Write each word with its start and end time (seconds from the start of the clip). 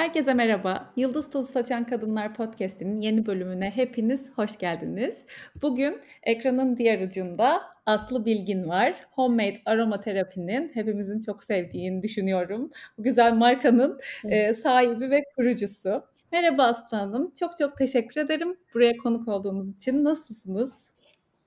Herkese 0.00 0.34
merhaba. 0.34 0.92
Yıldız 0.96 1.30
Tozu 1.30 1.52
Saçan 1.52 1.86
Kadınlar 1.86 2.34
Podcast'inin 2.34 3.00
yeni 3.00 3.26
bölümüne 3.26 3.70
hepiniz 3.70 4.30
hoş 4.36 4.58
geldiniz. 4.58 5.24
Bugün 5.62 6.00
ekranın 6.22 6.76
diğer 6.76 7.00
ucunda 7.00 7.60
Aslı 7.86 8.24
Bilgin 8.24 8.68
var. 8.68 8.94
Homemade 9.10 9.56
Aromaterapinin 9.66 10.70
hepimizin 10.74 11.20
çok 11.20 11.44
sevdiğini 11.44 12.02
düşünüyorum. 12.02 12.70
Bu 12.98 13.02
güzel 13.02 13.32
markanın 13.32 14.00
e, 14.24 14.54
sahibi 14.54 15.10
ve 15.10 15.24
kurucusu. 15.36 16.02
Merhaba 16.32 16.64
Aslı 16.64 16.96
Hanım. 16.96 17.32
Çok 17.40 17.56
çok 17.56 17.76
teşekkür 17.76 18.20
ederim 18.20 18.56
buraya 18.74 18.96
konuk 18.96 19.28
olduğunuz 19.28 19.70
için. 19.70 20.04
Nasılsınız? 20.04 20.90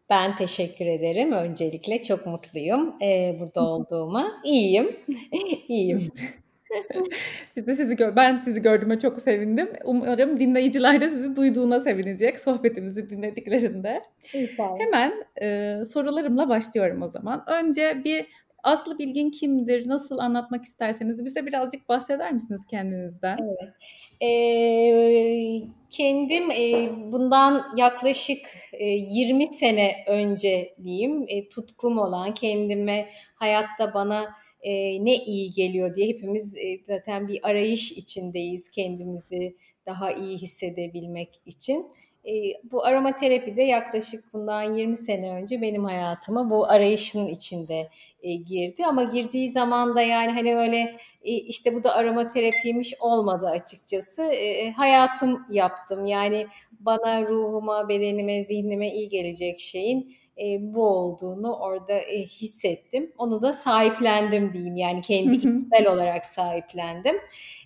Ben 0.09 0.35
teşekkür 0.35 0.85
ederim. 0.85 1.31
Öncelikle 1.31 2.01
çok 2.01 2.25
mutluyum 2.25 2.95
e, 3.01 3.37
burada 3.39 3.61
olduğuma. 3.67 4.31
İyiyim. 4.43 4.95
İyiyim. 5.67 6.11
Biz 7.55 7.67
de 7.67 7.73
sizi 7.73 7.95
gör 7.95 8.15
ben 8.15 8.37
sizi 8.37 8.61
gördüğüme 8.61 8.99
çok 8.99 9.21
sevindim. 9.21 9.69
Umarım 9.83 10.39
dinleyiciler 10.39 11.01
de 11.01 11.09
sizi 11.09 11.35
duyduğuna 11.35 11.79
sevinecek 11.79 12.39
sohbetimizi 12.39 13.09
dinlediklerinde. 13.09 14.01
İnşallah. 14.33 14.79
Hemen 14.79 15.13
e, 15.41 15.77
sorularımla 15.85 16.49
başlıyorum 16.49 17.01
o 17.01 17.07
zaman. 17.07 17.43
Önce 17.47 18.01
bir 18.05 18.25
Aslı 18.63 18.99
Bilgin 18.99 19.29
kimdir? 19.29 19.89
Nasıl 19.89 20.17
anlatmak 20.17 20.63
isterseniz 20.63 21.25
bize 21.25 21.45
birazcık 21.45 21.89
bahseder 21.89 22.31
misiniz 22.31 22.61
kendinizden? 22.69 23.37
Evet. 23.41 23.73
Ee, 24.21 25.61
kendim 25.89 26.51
e, 26.51 26.89
bundan 27.11 27.63
yaklaşık 27.77 28.39
e, 28.73 28.85
20 28.85 29.47
sene 29.47 29.95
önce 30.07 30.73
diyeyim 30.83 31.25
e, 31.27 31.49
tutkum 31.49 31.97
olan 31.97 32.33
kendime 32.33 33.09
hayatta 33.35 33.93
bana 33.93 34.33
e, 34.63 35.05
ne 35.05 35.15
iyi 35.15 35.53
geliyor 35.53 35.95
diye 35.95 36.07
hepimiz 36.07 36.57
e, 36.57 36.79
zaten 36.87 37.27
bir 37.27 37.39
arayış 37.43 37.91
içindeyiz 37.91 38.69
kendimizi 38.69 39.55
daha 39.85 40.11
iyi 40.11 40.37
hissedebilmek 40.37 41.41
için. 41.45 41.85
E, 42.25 42.31
bu 42.71 42.85
aromaterapi 42.85 43.55
de 43.55 43.61
yaklaşık 43.61 44.33
bundan 44.33 44.77
20 44.77 44.97
sene 44.97 45.29
önce 45.29 45.61
benim 45.61 45.85
hayatıma 45.85 46.49
bu 46.49 46.69
arayışın 46.69 47.27
içinde 47.27 47.89
e, 48.21 48.35
girdi. 48.35 48.85
Ama 48.85 49.03
girdiği 49.03 49.49
zaman 49.49 49.95
da 49.95 50.01
yani 50.01 50.31
hani 50.31 50.55
öyle 50.55 50.97
e, 51.23 51.33
işte 51.33 51.75
bu 51.75 51.83
da 51.83 51.95
aromaterapiymiş 51.95 52.93
olmadı 52.99 53.49
açıkçası. 53.49 54.23
E, 54.23 54.71
hayatım 54.71 55.45
yaptım 55.49 56.05
yani 56.05 56.47
bana 56.71 57.21
ruhuma, 57.21 57.89
bedenime, 57.89 58.43
zihnime 58.43 58.93
iyi 58.93 59.09
gelecek 59.09 59.59
şeyin 59.59 60.15
e, 60.37 60.73
bu 60.73 60.87
olduğunu 60.87 61.55
orada 61.55 61.93
e, 61.93 62.21
hissettim. 62.23 63.11
Onu 63.17 63.41
da 63.41 63.53
sahiplendim 63.53 64.53
diyeyim 64.53 64.77
yani 64.77 65.01
kendi 65.01 65.35
içsel 65.35 65.87
olarak 65.87 66.25
sahiplendim. 66.25 67.15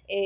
E, 0.10 0.20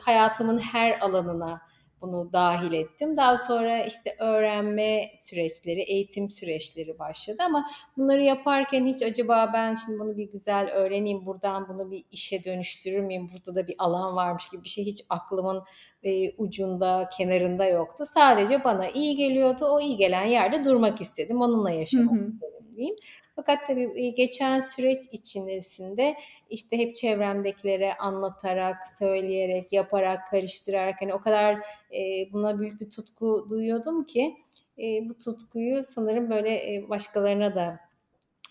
hayatımın 0.00 0.58
her 0.58 1.00
alanına 1.00 1.69
bunu 2.02 2.32
dahil 2.32 2.72
ettim. 2.72 3.16
Daha 3.16 3.36
sonra 3.36 3.84
işte 3.84 4.16
öğrenme 4.18 5.10
süreçleri, 5.16 5.80
eğitim 5.80 6.30
süreçleri 6.30 6.98
başladı 6.98 7.38
ama 7.46 7.70
bunları 7.96 8.22
yaparken 8.22 8.86
hiç 8.86 9.02
acaba 9.02 9.50
ben 9.52 9.74
şimdi 9.74 10.00
bunu 10.00 10.16
bir 10.16 10.32
güzel 10.32 10.70
öğreneyim, 10.70 11.26
buradan 11.26 11.68
bunu 11.68 11.90
bir 11.90 12.04
işe 12.12 12.44
dönüştürür 12.44 13.00
müyüm, 13.00 13.30
burada 13.32 13.54
da 13.54 13.68
bir 13.68 13.74
alan 13.78 14.16
varmış 14.16 14.48
gibi 14.48 14.64
bir 14.64 14.68
şey 14.68 14.84
hiç 14.84 15.04
aklımın 15.08 15.62
e, 16.02 16.30
ucunda, 16.38 17.10
kenarında 17.16 17.64
yoktu. 17.64 18.04
Sadece 18.06 18.64
bana 18.64 18.88
iyi 18.88 19.16
geliyordu. 19.16 19.64
O 19.64 19.80
iyi 19.80 19.96
gelen 19.96 20.24
yerde 20.24 20.64
durmak 20.64 21.00
istedim. 21.00 21.40
Onunla 21.40 21.70
yaşamak 21.70 22.10
hı 22.10 22.24
hı. 22.24 22.28
istedim 22.28 22.72
diyeyim. 22.76 22.96
Fakat 23.40 23.66
tabii 23.66 24.14
geçen 24.14 24.58
süreç 24.58 25.04
içerisinde 25.12 26.14
işte 26.50 26.78
hep 26.78 26.96
çevremdekilere 26.96 27.94
anlatarak, 27.94 28.76
söyleyerek, 28.98 29.72
yaparak, 29.72 30.30
karıştırarak 30.30 31.00
hani 31.00 31.14
o 31.14 31.20
kadar 31.20 31.54
e, 31.94 32.32
buna 32.32 32.60
büyük 32.60 32.80
bir 32.80 32.90
tutku 32.90 33.46
duyuyordum 33.50 34.04
ki 34.04 34.36
e, 34.78 35.08
bu 35.08 35.18
tutkuyu 35.18 35.84
sanırım 35.84 36.30
böyle 36.30 36.74
e, 36.74 36.88
başkalarına 36.88 37.54
da 37.54 37.80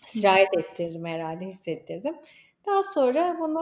sirayet 0.06 0.58
ettirdim 0.58 1.06
herhalde, 1.06 1.46
hissettirdim. 1.46 2.14
Daha 2.66 2.82
sonra 2.82 3.36
bunu 3.40 3.60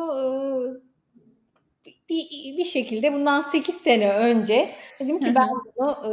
e, 1.87 1.91
bir, 2.09 2.56
bir 2.59 2.65
şekilde 2.65 3.12
bundan 3.12 3.41
8 3.41 3.75
sene 3.75 4.12
önce 4.12 4.71
dedim 5.00 5.21
ki 5.21 5.34
ben 5.34 5.49
bunu 5.77 5.97
e, 6.05 6.11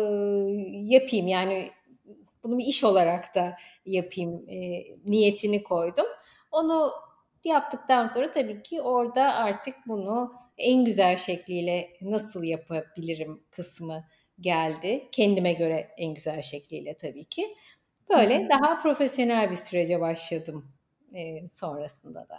yapayım 0.94 1.28
yani 1.28 1.72
bunu 2.44 2.58
bir 2.58 2.66
iş 2.66 2.84
olarak 2.84 3.36
da 3.36 3.58
yapayım 3.85 4.50
e, 4.50 4.85
niyetini 5.06 5.63
koydum. 5.63 6.06
Onu 6.51 6.91
yaptıktan 7.44 8.06
sonra 8.06 8.31
tabii 8.31 8.63
ki 8.63 8.81
orada 8.81 9.34
artık 9.34 9.75
bunu 9.88 10.34
en 10.57 10.85
güzel 10.85 11.18
şekliyle 11.18 11.90
nasıl 12.01 12.44
yapabilirim 12.44 13.44
kısmı 13.51 14.03
geldi. 14.40 15.07
Kendime 15.12 15.53
göre 15.53 15.90
en 15.97 16.13
güzel 16.13 16.41
şekliyle 16.41 16.94
tabii 16.97 17.25
ki. 17.25 17.56
Böyle 18.09 18.40
Hı-hı. 18.40 18.50
daha 18.50 18.81
profesyonel 18.81 19.51
bir 19.51 19.56
sürece 19.56 20.01
başladım 20.01 20.66
e, 21.13 21.47
sonrasında 21.47 22.29
da. 22.29 22.38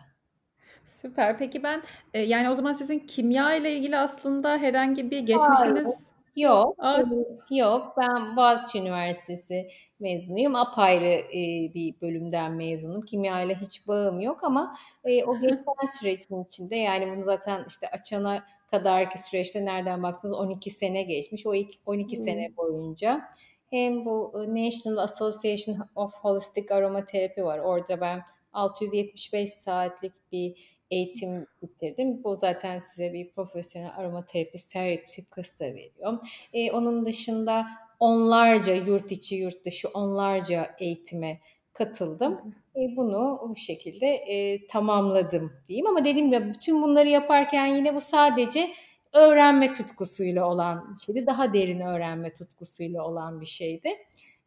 Süper. 0.87 1.39
Peki 1.39 1.63
ben 1.63 1.83
e, 2.15 2.21
yani 2.21 2.51
o 2.51 2.55
zaman 2.55 2.73
sizin 2.73 2.99
kimya 2.99 3.55
ile 3.55 3.73
ilgili 3.73 3.99
aslında 3.99 4.59
herhangi 4.59 5.11
bir 5.11 5.19
geçmişiniz 5.19 5.85
Hayır. 5.85 6.16
Yok, 6.37 6.75
Aa. 6.79 7.03
yok. 7.51 7.97
Ben 7.97 8.37
Boğaziçi 8.37 8.79
Üniversitesi 8.79 9.69
mezunuyum. 10.01 10.55
Apayrı 10.55 11.13
e, 11.35 11.75
bir 11.75 12.01
bölümden 12.01 12.53
mezunum. 12.53 13.03
Kimya 13.03 13.43
ile 13.43 13.55
hiç 13.55 13.89
bağım 13.89 14.21
yok 14.21 14.45
ama 14.45 14.77
e, 15.05 15.25
o 15.25 15.39
geçen 15.41 15.99
sürecin 16.01 16.45
içinde 16.45 16.77
yani 16.77 17.13
bunu 17.13 17.23
zaten 17.23 17.65
işte 17.69 17.89
açana 17.89 18.45
kadarki 18.71 19.19
süreçte 19.19 19.65
nereden 19.65 20.03
baksanız 20.03 20.35
12 20.35 20.71
sene 20.71 21.03
geçmiş. 21.03 21.47
O 21.47 21.55
ilk 21.55 21.75
12 21.87 22.17
hmm. 22.17 22.25
sene 22.25 22.57
boyunca 22.57 23.31
hem 23.71 24.05
bu 24.05 24.33
National 24.49 24.97
Association 24.97 25.89
of 25.95 26.15
Holistic 26.15 26.75
Aromatherapy 26.75 27.43
var. 27.43 27.59
Orada 27.59 28.01
ben 28.01 28.23
675 28.53 29.51
saatlik 29.51 30.13
bir 30.33 30.76
eğitim 30.91 31.47
bitirdim. 31.63 32.25
Bu 32.25 32.35
zaten 32.35 32.79
size 32.79 33.13
bir 33.13 33.31
profesyonel 33.31 33.91
aromaterapist 33.97 34.71
sertifikası 34.71 35.61
da 35.61 35.65
veriyor. 35.65 36.19
E, 36.53 36.73
onun 36.73 37.07
dışında 37.07 37.67
onlarca 38.01 38.75
yurt 38.75 39.13
içi 39.13 39.37
yurt 39.37 39.65
dışı 39.65 39.89
onlarca 39.89 40.77
eğitime 40.79 41.41
katıldım. 41.73 42.55
E, 42.77 42.97
bunu 42.97 43.47
bu 43.49 43.57
şekilde 43.57 44.07
e, 44.07 44.67
tamamladım 44.67 45.53
diyeyim. 45.69 45.87
Ama 45.87 46.05
dediğim 46.05 46.31
gibi 46.31 46.49
bütün 46.55 46.83
bunları 46.83 47.09
yaparken 47.09 47.67
yine 47.67 47.95
bu 47.95 48.01
sadece 48.01 48.71
öğrenme 49.13 49.73
tutkusuyla 49.73 50.49
olan 50.51 50.95
bir 50.95 51.01
şeydi. 51.01 51.27
Daha 51.27 51.53
derin 51.53 51.81
öğrenme 51.81 52.33
tutkusuyla 52.33 53.03
olan 53.03 53.41
bir 53.41 53.47
şeydi. 53.47 53.91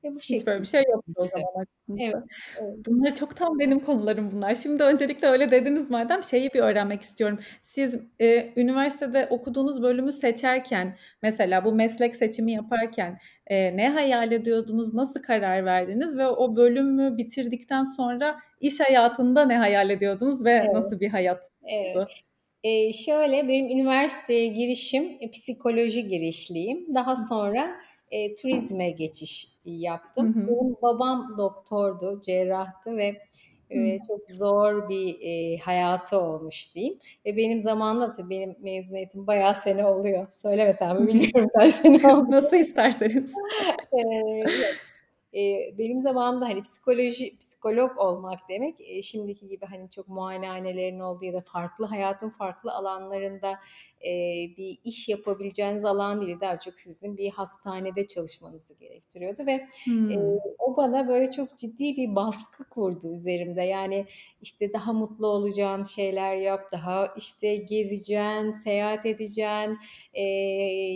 E, 0.04 0.16
bu 0.16 0.20
Hiç 0.20 0.48
böyle 0.48 0.62
bir 0.62 0.66
şey 0.66 0.84
yok 0.92 1.04
o 1.16 1.24
zaman. 1.24 1.66
Evet, 2.00 2.16
evet. 2.62 2.74
Bunlar 2.88 3.16
çok 3.16 3.36
tam 3.36 3.60
benim 3.60 3.80
konularım 3.80 4.32
bunlar. 4.32 4.56
Şimdi 4.56 4.84
öncelikle 4.84 5.28
öyle 5.28 5.52
dediniz 5.52 5.90
madem 5.90 6.24
şeyi 6.24 6.50
bir 6.54 6.60
öğrenmek 6.60 7.02
istiyorum. 7.02 7.40
Siz 7.62 8.00
e, 8.20 8.54
üniversitede 8.62 9.28
okuduğunuz 9.30 9.84
bölümü 9.84 10.14
seçerken 10.14 10.98
mesela 11.22 11.66
bu 11.66 11.72
meslek 11.72 12.16
seçimi 12.16 12.52
yaparken 12.52 13.20
e, 13.48 13.78
ne 13.78 13.90
hayal 13.90 14.32
ediyordunuz, 14.32 14.94
nasıl 14.94 15.22
karar 15.22 15.66
verdiniz 15.66 16.18
ve 16.18 16.28
o 16.28 16.56
bölümü 16.56 17.18
bitirdikten 17.18 17.84
sonra 17.84 18.40
iş 18.62 18.80
hayatında 18.80 19.46
ne 19.46 19.58
hayal 19.58 19.90
ediyordunuz 19.90 20.46
ve 20.46 20.52
evet. 20.52 20.74
nasıl 20.74 21.00
bir 21.00 21.10
hayat 21.10 21.52
evet. 21.64 21.96
oldu? 21.96 22.08
Ee, 22.64 22.94
şöyle 22.94 23.48
benim 23.48 23.66
üniversiteye 23.66 24.48
girişim 24.48 25.18
e, 25.20 25.32
psikoloji 25.32 26.08
girişliyim. 26.08 26.96
Daha 26.96 27.16
sonra 27.16 27.76
e, 28.12 28.36
turizme 28.36 28.90
geçiş 28.90 29.48
yaptım. 29.66 30.36
Hı 30.36 30.40
hı. 30.40 30.48
Benim 30.48 30.76
babam 30.82 31.36
doktordu, 31.38 32.22
cerrahtı 32.22 32.98
ve 32.98 33.22
e, 33.70 33.98
çok 34.08 34.22
zor 34.30 34.90
bir 34.90 35.18
e, 35.22 35.58
hayatı 35.58 36.20
olmuş 36.20 36.76
diyeyim. 36.76 37.00
Ve 37.26 37.38
benim 37.38 37.62
zamanımda 37.62 38.12
tabii 38.12 38.30
benim 38.30 38.56
mezuniyetim 38.60 39.28
bayağı 39.28 39.56
sene 39.56 39.86
oluyor. 39.86 40.28
Söylemesem 40.34 41.02
mi 41.02 41.08
bilmiyorum 41.08 41.50
kaç 41.56 41.74
sene 41.74 42.08
oldu. 42.14 42.32
Nasıl 42.32 42.58
isterseniz. 42.58 43.36
e, 43.94 44.00
e, 45.34 45.74
benim 45.78 46.02
zamanımda 46.02 46.46
hani 46.46 46.62
psikoloji, 46.62 47.38
psikolog 47.38 47.98
olmak 47.98 48.40
demek 48.50 48.82
e, 48.82 49.02
şimdiki 49.02 49.48
gibi 49.48 49.66
hani 49.66 49.90
çok 49.90 50.08
muayenehanelerin 50.08 51.00
olduğu 51.00 51.26
ya 51.26 51.34
da 51.34 51.42
farklı 51.42 51.86
hayatın 51.86 52.30
farklı 52.30 52.72
alanlarında 52.72 53.60
e, 54.06 54.12
bir 54.58 54.78
iş 54.84 55.10
yapabileceğiniz 55.10 55.86
alan 55.86 56.22
değil. 56.22 56.38
Daha 56.42 56.60
çok 56.60 56.80
sizin 56.80 57.18
bir 57.18 57.30
hastanede 57.30 58.08
çalışmanızı 58.08 58.74
gerektiriyordu 58.74 59.46
ve 59.46 59.68
hmm. 59.84 60.12
e, 60.12 60.40
o 60.60 60.78
bana 60.78 61.08
böyle 61.08 61.32
çok 61.32 61.58
ciddi 61.58 61.98
bir 61.98 62.16
baskı 62.16 62.70
kurdu 62.70 63.14
üzerimde. 63.14 63.62
Yani 63.62 64.06
işte 64.42 64.74
daha 64.74 64.94
mutlu 64.94 65.28
olacağın 65.28 65.84
şeyler 65.84 66.36
yap, 66.36 66.72
daha 66.72 67.14
işte 67.18 67.56
gezeceksin, 67.56 68.52
seyahat 68.52 69.06
edeceksin. 69.06 69.78
E, 70.14 70.24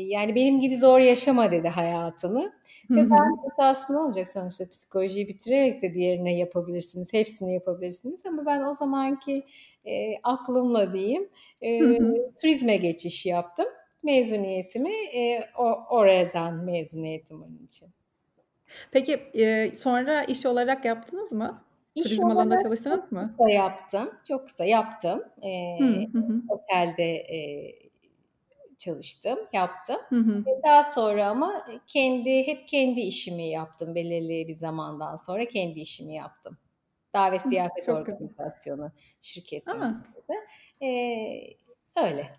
yani 0.07 0.35
benim 0.35 0.59
gibi 0.59 0.77
zor 0.77 0.99
yaşama 0.99 1.51
dedi 1.51 1.67
hayatını. 1.67 2.53
Ve 2.89 3.09
ben 3.09 3.51
esasında 3.51 3.99
olacak 3.99 4.27
sonuçta 4.27 4.69
psikolojiyi 4.69 5.27
bitirerek 5.27 5.81
de 5.81 5.93
diğerine 5.93 6.37
yapabilirsiniz. 6.37 7.13
Hepsini 7.13 7.53
yapabilirsiniz. 7.53 8.25
Ama 8.25 8.45
ben 8.45 8.63
o 8.63 8.73
zamanki 8.73 9.43
e, 9.85 10.17
aklımla 10.23 10.93
diyeyim 10.93 11.29
e, 11.61 11.79
turizme 12.41 12.77
geçiş 12.77 13.25
yaptım. 13.25 13.65
Mezuniyetimi 14.03 14.93
e, 14.93 15.49
o, 15.57 15.63
oradan 15.89 16.53
mezuniyetim 16.53 17.43
onun 17.43 17.65
için. 17.65 17.87
Peki 18.91 19.13
e, 19.13 19.75
sonra 19.75 20.23
iş 20.23 20.45
olarak 20.45 20.85
yaptınız 20.85 21.31
mı? 21.31 21.63
İş 21.95 22.03
Turizm 22.03 22.25
alanında 22.25 22.63
çalıştınız 22.63 23.11
mı? 23.11 23.27
Kısa 23.37 23.49
yaptım. 23.49 24.11
Çok 24.27 24.47
kısa 24.47 24.65
yaptım. 24.65 25.23
E, 25.41 25.79
hı 25.79 26.17
hı. 26.19 26.41
Otelde 26.49 27.13
e, 27.13 27.39
çalıştım, 28.77 29.39
yaptım. 29.53 29.97
Hı 30.09 30.15
hı. 30.15 30.45
Daha 30.63 30.83
sonra 30.83 31.27
ama 31.27 31.67
kendi 31.87 32.47
hep 32.47 32.67
kendi 32.67 32.99
işimi 32.99 33.43
yaptım 33.43 33.95
belirli 33.95 34.47
bir 34.47 34.53
zamandan 34.53 35.15
sonra 35.15 35.45
kendi 35.45 35.79
işimi 35.79 36.13
yaptım. 36.13 36.57
Davet 37.13 37.41
siyaset 37.41 37.85
Çok 37.85 37.97
organizasyonu 37.97 38.91
şirketimde. 39.21 39.85
Ee, 40.81 41.53
öyle. 42.05 42.29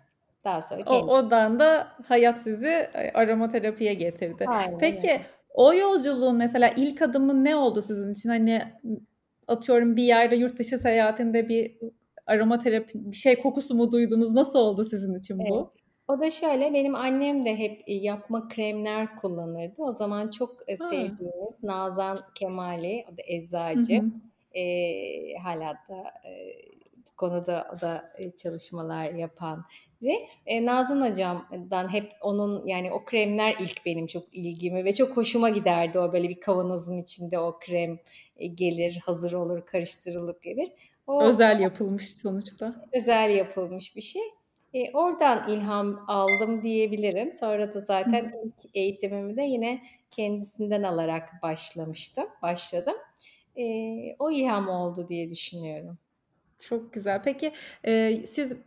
Daha 0.43 0.61
sonra 0.61 0.83
o, 0.85 0.93
odan 0.93 1.59
da 1.59 1.87
hayat 2.07 2.41
sizi 2.41 2.67
e, 2.67 3.11
aromaterapiye 3.13 3.93
getirdi. 3.93 4.45
Aynen, 4.47 4.77
Peki 4.77 5.07
evet. 5.07 5.21
o 5.53 5.73
yolculuğun 5.73 6.37
mesela 6.37 6.69
ilk 6.77 7.01
adımı 7.01 7.43
ne 7.43 7.55
oldu 7.55 7.81
sizin 7.81 8.13
için? 8.13 8.29
Hani 8.29 8.61
atıyorum 9.47 9.95
bir 9.95 10.03
yerde 10.03 10.35
yurt 10.35 10.59
dışı 10.59 10.77
seyahatinde 10.77 11.49
bir 11.49 11.77
aromaterapi 12.25 13.11
bir 13.11 13.15
şey 13.15 13.41
kokusu 13.41 13.75
mu 13.75 13.91
duydunuz? 13.91 14.33
Nasıl 14.33 14.59
oldu 14.59 14.85
sizin 14.85 15.19
için 15.19 15.39
bu? 15.39 15.57
Evet. 15.57 15.85
O 16.07 16.19
da 16.19 16.31
şöyle, 16.31 16.73
benim 16.73 16.95
annem 16.95 17.45
de 17.45 17.59
hep 17.59 17.83
yapma 17.87 18.47
kremler 18.47 19.15
kullanırdı. 19.15 19.83
O 19.83 19.91
zaman 19.91 20.29
çok 20.29 20.57
e, 20.67 20.77
sevdiğimiz 20.77 21.63
Nazan 21.63 22.19
Kemali, 22.35 23.05
o 23.13 23.17
da 23.17 23.21
eczacı. 23.27 23.95
Hı 23.95 23.99
hı. 23.99 24.11
E, 24.55 25.37
hala 25.43 25.73
da 25.89 26.29
e, 26.29 26.55
konuda 27.17 27.77
da 27.81 28.13
çalışmalar 28.37 29.11
yapan 29.11 29.65
ve 30.01 30.27
e, 30.45 30.65
Nazan 30.65 31.11
hocamdan 31.11 31.93
hep 31.93 32.11
onun 32.21 32.65
yani 32.65 32.91
o 32.91 33.05
kremler 33.05 33.55
ilk 33.59 33.85
benim 33.85 34.07
çok 34.07 34.23
ilgimi 34.33 34.85
ve 34.85 34.93
çok 34.93 35.17
hoşuma 35.17 35.49
giderdi 35.49 35.99
o 35.99 36.13
böyle 36.13 36.29
bir 36.29 36.39
kavanozun 36.39 36.97
içinde 36.97 37.39
o 37.39 37.59
krem 37.59 37.99
e, 38.37 38.47
gelir 38.47 39.01
hazır 39.05 39.33
olur 39.33 39.65
karıştırılıp 39.65 40.43
gelir. 40.43 40.71
O, 41.07 41.23
özel 41.23 41.59
yapılmış 41.59 42.09
sonuçta. 42.09 42.75
Özel 42.93 43.29
yapılmış 43.29 43.95
bir 43.95 44.01
şey. 44.01 44.21
E, 44.73 44.91
oradan 44.91 45.49
ilham 45.49 46.05
aldım 46.07 46.63
diyebilirim. 46.63 47.33
Sonra 47.33 47.73
da 47.73 47.81
zaten 47.81 48.23
Hı. 48.23 48.31
ilk 48.45 48.75
eğitimimi 48.75 49.37
de 49.37 49.41
yine 49.41 49.81
kendisinden 50.11 50.83
alarak 50.83 51.29
başlamıştım, 51.41 52.25
başladım. 52.41 52.95
E, 53.57 54.15
o 54.19 54.31
ilham 54.31 54.69
oldu 54.69 55.07
diye 55.07 55.29
düşünüyorum. 55.29 55.97
Çok 56.59 56.93
güzel. 56.93 57.21
Peki 57.23 57.53
e, 57.85 58.17
siz 58.27 58.57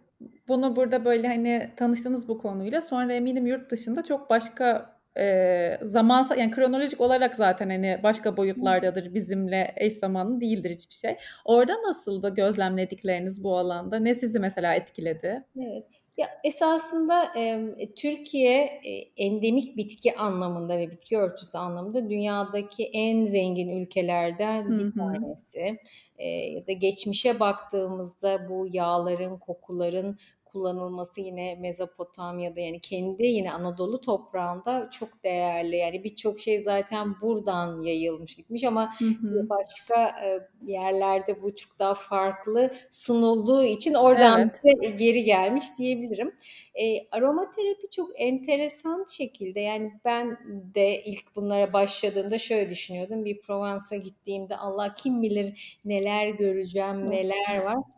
bunu 0.49 0.77
burada 0.77 1.05
böyle 1.05 1.29
hani 1.29 1.71
tanıştınız 1.77 2.29
bu 2.29 2.39
konuyla 2.39 2.83
sonra 2.83 3.13
eminim 3.15 3.47
yurt 3.47 3.71
dışında 3.71 4.05
çok 4.05 4.31
başka 4.31 4.97
e, 5.19 5.79
zaman 5.83 6.29
yani 6.39 6.51
kronolojik 6.51 7.01
olarak 7.01 7.35
zaten 7.35 7.69
hani 7.71 8.01
başka 8.03 8.37
boyutlardadır 8.37 9.15
bizimle 9.15 9.73
eş 9.77 9.93
zamanlı 9.95 10.41
değildir 10.41 10.71
hiçbir 10.71 10.95
şey. 10.95 11.17
Orada 11.45 11.73
nasıldı 11.89 12.35
gözlemledikleriniz 12.35 13.45
bu 13.45 13.59
alanda? 13.59 13.99
Ne 13.99 14.15
sizi 14.15 14.39
mesela 14.41 14.75
etkiledi? 14.75 15.45
Evet. 15.57 15.98
Ya 16.19 16.29
esasında 16.45 17.33
e, 17.37 17.95
Türkiye 17.97 18.65
e, 18.65 18.91
endemik 19.17 19.77
bitki 19.77 20.17
anlamında 20.17 20.79
ve 20.79 20.91
bitki 20.91 21.19
örtüsü 21.19 21.59
anlamında 21.59 22.11
dünyadaki 22.11 22.85
en 22.85 23.25
zengin 23.25 23.81
ülkelerden 23.81 24.79
bir 24.79 24.93
tanesi. 24.99 25.79
E, 26.19 26.29
ya 26.29 26.67
da 26.67 26.73
geçmişe 26.73 27.41
baktığımızda 27.41 28.49
bu 28.49 28.67
yağların, 28.73 29.39
kokuların 29.39 30.19
kullanılması 30.59 31.21
yine 31.21 31.55
Mezopotamya'da 31.55 32.61
yani 32.61 32.81
kendi 32.81 33.27
yine 33.27 33.53
Anadolu 33.53 34.01
toprağında 34.01 34.89
çok 34.93 35.25
değerli. 35.25 35.77
Yani 35.77 36.05
birçok 36.05 36.41
şey 36.41 36.59
zaten 36.59 37.21
buradan 37.21 37.83
yayılmış 37.83 38.37
gitmiş 38.37 38.65
ama 38.65 38.95
hı 38.99 39.05
hı. 39.05 39.49
başka 39.49 40.09
e, 40.25 40.41
yerlerde 40.73 41.43
bu 41.43 41.57
çok 41.57 41.79
daha 41.79 41.95
farklı 41.95 42.71
sunulduğu 42.91 43.63
için 43.63 43.95
oradan 43.95 44.51
evet. 44.65 44.99
geri 44.99 45.25
gelmiş 45.25 45.67
diyebilirim. 45.79 46.33
E, 46.75 47.09
aromaterapi 47.11 47.91
çok 47.91 48.11
enteresan 48.15 49.05
şekilde 49.17 49.61
yani 49.61 49.93
ben 50.05 50.39
de 50.75 51.05
ilk 51.05 51.37
bunlara 51.37 51.73
başladığımda 51.73 52.39
şöyle 52.39 52.71
düşünüyordum. 52.71 53.25
Bir 53.25 53.41
Provence'a 53.41 53.97
gittiğimde 53.97 54.57
Allah 54.57 54.95
kim 54.95 55.23
bilir 55.23 55.79
neler 55.85 56.29
göreceğim, 56.29 57.11
neler 57.11 57.63
var. 57.65 57.98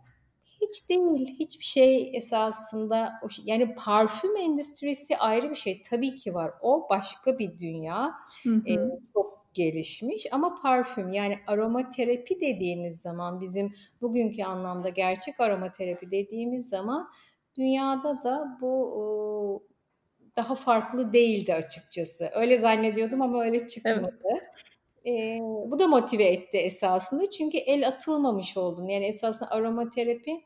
Hiç 0.60 0.88
değil. 0.90 1.36
Hiçbir 1.38 1.64
şey 1.64 2.16
esasında 2.16 3.12
o 3.22 3.28
şey. 3.28 3.44
Yani 3.48 3.74
parfüm 3.74 4.36
endüstrisi 4.36 5.16
ayrı 5.16 5.50
bir 5.50 5.54
şey. 5.54 5.82
Tabii 5.82 6.16
ki 6.16 6.34
var. 6.34 6.52
O 6.62 6.86
başka 6.90 7.38
bir 7.38 7.58
dünya. 7.58 8.14
Hı 8.42 8.50
hı. 8.50 8.62
Ee, 8.66 8.76
çok 9.14 9.40
gelişmiş 9.54 10.26
ama 10.32 10.58
parfüm 10.62 11.12
yani 11.12 11.38
aromaterapi 11.46 12.40
dediğimiz 12.40 13.00
zaman 13.00 13.40
bizim 13.40 13.74
bugünkü 14.00 14.44
anlamda 14.44 14.88
gerçek 14.88 15.40
aromaterapi 15.40 16.10
dediğimiz 16.10 16.68
zaman 16.68 17.08
dünyada 17.56 18.22
da 18.22 18.58
bu 18.60 19.62
daha 20.36 20.54
farklı 20.54 21.12
değildi 21.12 21.54
açıkçası. 21.54 22.30
Öyle 22.34 22.58
zannediyordum 22.58 23.22
ama 23.22 23.42
öyle 23.42 23.66
çıkmadı. 23.66 24.18
Evet. 24.24 24.42
E, 25.06 25.40
bu 25.40 25.78
da 25.78 25.88
motive 25.88 26.24
etti 26.24 26.58
esasında 26.58 27.30
çünkü 27.30 27.58
el 27.58 27.88
atılmamış 27.88 28.56
oldun. 28.56 28.88
Yani 28.88 29.04
esasında 29.04 29.50
aromaterapi 29.50 30.40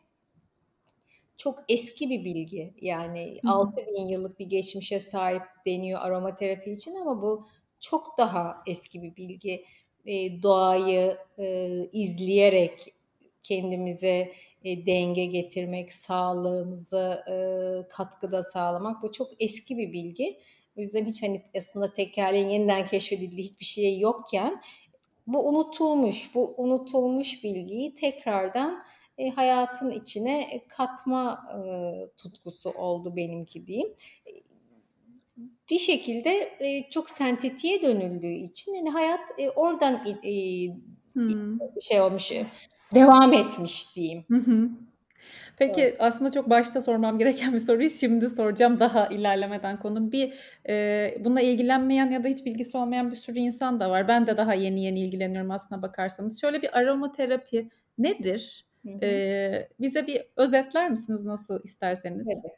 çok 1.36 1.58
eski 1.68 2.10
bir 2.10 2.24
bilgi. 2.24 2.74
Yani 2.80 3.38
hı 3.44 3.50
6000 3.50 4.06
yıllık 4.06 4.38
bir 4.38 4.46
geçmişe 4.46 5.00
sahip 5.00 5.42
deniyor 5.66 6.00
aromaterapi 6.00 6.72
için 6.72 6.94
ama 6.94 7.22
bu 7.22 7.48
çok 7.80 8.18
daha 8.18 8.62
eski 8.66 9.02
bir 9.02 9.16
bilgi. 9.16 9.64
E, 10.06 10.42
doğayı 10.42 11.16
e, 11.38 11.68
izleyerek 11.92 12.94
kendimize 13.42 14.32
e, 14.64 14.86
denge 14.86 15.24
getirmek, 15.24 15.92
sağlığımıza 15.92 17.24
e, 17.30 17.36
katkıda 17.88 18.42
sağlamak 18.42 19.02
bu 19.02 19.12
çok 19.12 19.30
eski 19.40 19.78
bir 19.78 19.92
bilgi. 19.92 20.38
O 20.78 20.80
yüzden 20.80 21.04
hiç 21.04 21.22
hani 21.22 21.42
aslında 21.56 21.92
tekerleğin 21.92 22.48
yeniden 22.48 22.86
keşfedildiği 22.86 23.44
hiçbir 23.44 23.64
şey 23.64 23.98
yokken 23.98 24.62
bu 25.26 25.48
unutulmuş, 25.48 26.34
bu 26.34 26.54
unutulmuş 26.56 27.44
bilgiyi 27.44 27.94
tekrardan 27.94 28.84
e, 29.18 29.30
hayatın 29.30 29.90
içine 29.90 30.62
katma 30.68 31.42
e, 31.52 31.60
tutkusu 32.16 32.70
oldu 32.70 33.16
benimki 33.16 33.66
diyeyim. 33.66 33.88
Bir 35.70 35.78
şekilde 35.78 36.30
e, 36.60 36.90
çok 36.90 37.10
sentetiğe 37.10 37.82
dönüldüğü 37.82 38.34
için 38.34 38.74
yani 38.74 38.90
hayat 38.90 39.20
e, 39.38 39.50
oradan 39.50 39.94
e, 40.24 40.66
hmm. 41.12 41.58
şey 41.82 42.00
olmuş, 42.00 42.32
devam 42.94 43.32
etmiş 43.32 43.96
diyeyim. 43.96 44.24
Hı 44.28 44.36
hı. 44.36 44.68
Peki 45.56 45.80
evet. 45.80 45.96
aslında 45.98 46.30
çok 46.30 46.50
başta 46.50 46.82
sormam 46.82 47.18
gereken 47.18 47.52
bir 47.52 47.58
soruyu 47.58 47.90
şimdi 47.90 48.30
soracağım 48.30 48.80
daha 48.80 49.06
ilerlemeden 49.06 49.78
konu. 49.80 50.12
Bir 50.12 50.32
e, 50.68 51.14
bununla 51.24 51.40
ilgilenmeyen 51.40 52.10
ya 52.10 52.24
da 52.24 52.28
hiç 52.28 52.46
bilgisi 52.46 52.76
olmayan 52.76 53.10
bir 53.10 53.16
sürü 53.16 53.38
insan 53.38 53.80
da 53.80 53.90
var. 53.90 54.08
Ben 54.08 54.26
de 54.26 54.36
daha 54.36 54.54
yeni 54.54 54.84
yeni 54.84 55.00
ilgileniyorum 55.00 55.50
aslına 55.50 55.82
bakarsanız. 55.82 56.40
Şöyle 56.40 56.62
bir 56.62 56.78
aromaterapi 56.78 57.70
nedir? 57.98 58.66
Ee, 59.02 59.68
bize 59.80 60.06
bir 60.06 60.22
özetler 60.36 60.90
misiniz 60.90 61.24
nasıl 61.24 61.60
isterseniz? 61.64 62.28
Evet. 62.28 62.54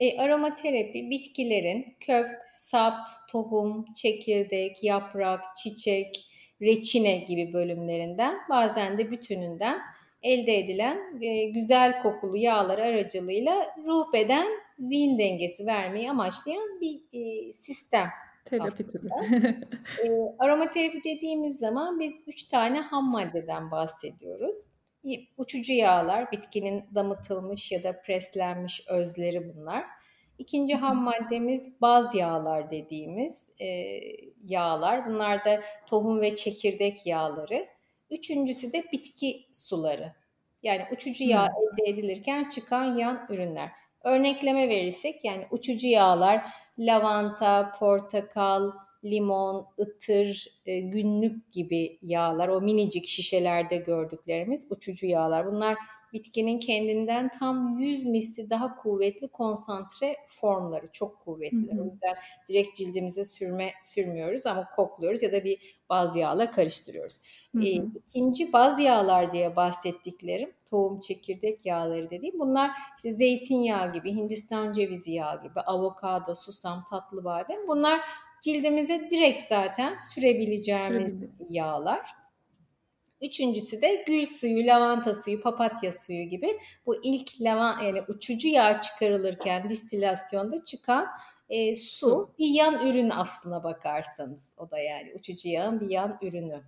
E, 0.00 0.20
aromaterapi 0.20 1.10
bitkilerin 1.10 1.96
kök, 2.00 2.28
sap, 2.52 2.94
tohum, 3.30 3.84
çekirdek, 3.92 4.84
yaprak, 4.84 5.40
çiçek, 5.56 6.28
reçine 6.62 7.16
gibi 7.16 7.52
bölümlerinden 7.52 8.36
bazen 8.50 8.98
de 8.98 9.10
bütününden 9.10 9.78
elde 10.22 10.58
edilen 10.58 11.22
e, 11.22 11.44
güzel 11.44 12.02
kokulu 12.02 12.36
yağlar 12.36 12.78
aracılığıyla 12.78 13.74
ruh 13.86 14.12
beden 14.12 14.46
zihin 14.78 15.18
dengesi 15.18 15.66
vermeyi 15.66 16.10
amaçlayan 16.10 16.80
bir 16.80 17.00
e, 17.12 17.52
sistem. 17.52 18.08
Terapi 18.44 18.86
türü. 18.86 19.08
e, 20.04 20.08
aromaterapi 20.38 21.04
dediğimiz 21.04 21.58
zaman 21.58 22.00
biz 22.00 22.12
üç 22.26 22.44
tane 22.44 22.80
ham 22.80 23.10
maddeden 23.10 23.70
bahsediyoruz. 23.70 24.56
Uçucu 25.36 25.72
yağlar, 25.72 26.32
bitkinin 26.32 26.84
damıtılmış 26.94 27.72
ya 27.72 27.82
da 27.82 28.02
preslenmiş 28.02 28.88
özleri 28.88 29.54
bunlar. 29.54 29.84
İkinci 30.38 30.74
ham 30.74 30.96
maddemiz 30.96 31.80
baz 31.80 32.14
yağlar 32.14 32.70
dediğimiz 32.70 33.50
e, 33.60 33.66
yağlar. 34.44 35.06
Bunlar 35.06 35.44
da 35.44 35.60
tohum 35.86 36.20
ve 36.20 36.36
çekirdek 36.36 37.06
yağları. 37.06 37.68
Üçüncüsü 38.10 38.72
de 38.72 38.84
bitki 38.92 39.46
suları. 39.52 40.14
Yani 40.62 40.82
uçucu 40.92 41.24
yağ 41.24 41.46
hmm. 41.46 41.54
elde 41.54 41.90
edilirken 41.90 42.48
çıkan 42.48 42.96
yan 42.96 43.26
ürünler. 43.28 43.70
Örnekleme 44.04 44.68
verirsek 44.68 45.24
yani 45.24 45.46
uçucu 45.50 45.86
yağlar 45.86 46.46
lavanta, 46.78 47.74
portakal, 47.78 48.72
limon, 49.04 49.66
ıtır, 49.80 50.46
e, 50.66 50.80
günlük 50.80 51.52
gibi 51.52 51.98
yağlar, 52.02 52.48
o 52.48 52.60
minicik 52.60 53.06
şişelerde 53.06 53.76
gördüklerimiz 53.76 54.66
uçucu 54.70 55.06
yağlar. 55.06 55.52
Bunlar 55.52 55.76
bitkinin 56.12 56.58
kendinden 56.58 57.30
tam 57.38 57.78
100 57.78 58.06
misli 58.06 58.50
daha 58.50 58.76
kuvvetli 58.76 59.28
konsantre 59.28 60.16
formları. 60.28 60.88
Çok 60.92 61.20
kuvvetli. 61.20 61.80
O 61.80 61.84
yüzden 61.84 62.14
direkt 62.48 62.76
cildimize 62.76 63.24
sürme 63.24 63.72
sürmüyoruz 63.84 64.46
ama 64.46 64.68
kokluyoruz 64.76 65.22
ya 65.22 65.32
da 65.32 65.44
bir 65.44 65.78
baz 65.90 66.16
yağla 66.16 66.50
karıştırıyoruz. 66.50 67.20
Hı 67.54 67.58
hı. 67.58 67.64
E, 67.64 67.68
ikinci 68.08 68.52
baz 68.52 68.80
yağlar 68.80 69.32
diye 69.32 69.56
bahsettiklerim, 69.56 70.52
tohum 70.70 71.00
çekirdek 71.00 71.66
yağları 71.66 72.10
dediğim 72.10 72.38
bunlar 72.38 72.70
işte 72.96 73.14
zeytinyağı 73.14 73.92
gibi, 73.92 74.10
Hindistan 74.10 74.72
cevizi 74.72 75.12
yağı 75.12 75.42
gibi, 75.42 75.60
avokado, 75.60 76.34
susam, 76.34 76.84
tatlı 76.90 77.24
badem 77.24 77.68
bunlar 77.68 78.00
cildimize 78.42 79.10
direkt 79.10 79.42
zaten 79.42 79.96
sürebileceğimiz 80.14 81.12
yağlar. 81.50 82.10
Üçüncüsü 83.22 83.82
de 83.82 84.04
gül 84.06 84.26
suyu, 84.26 84.66
lavanta 84.66 85.14
suyu, 85.14 85.42
papatya 85.42 85.92
suyu 85.92 86.22
gibi 86.22 86.58
bu 86.86 87.04
ilk 87.04 87.40
lavan 87.40 87.82
yani 87.82 88.00
uçucu 88.08 88.48
yağ 88.48 88.80
çıkarılırken 88.80 89.70
distilasyonda 89.70 90.64
çıkan 90.64 91.06
e, 91.48 91.74
su, 91.74 91.98
su 91.98 92.34
bir 92.38 92.48
yan 92.48 92.86
ürün 92.86 93.10
aslına 93.10 93.64
bakarsanız 93.64 94.54
o 94.56 94.70
da 94.70 94.78
yani 94.78 95.14
uçucu 95.14 95.48
yağın 95.48 95.80
bir 95.80 95.90
yan 95.90 96.18
ürünü. 96.22 96.62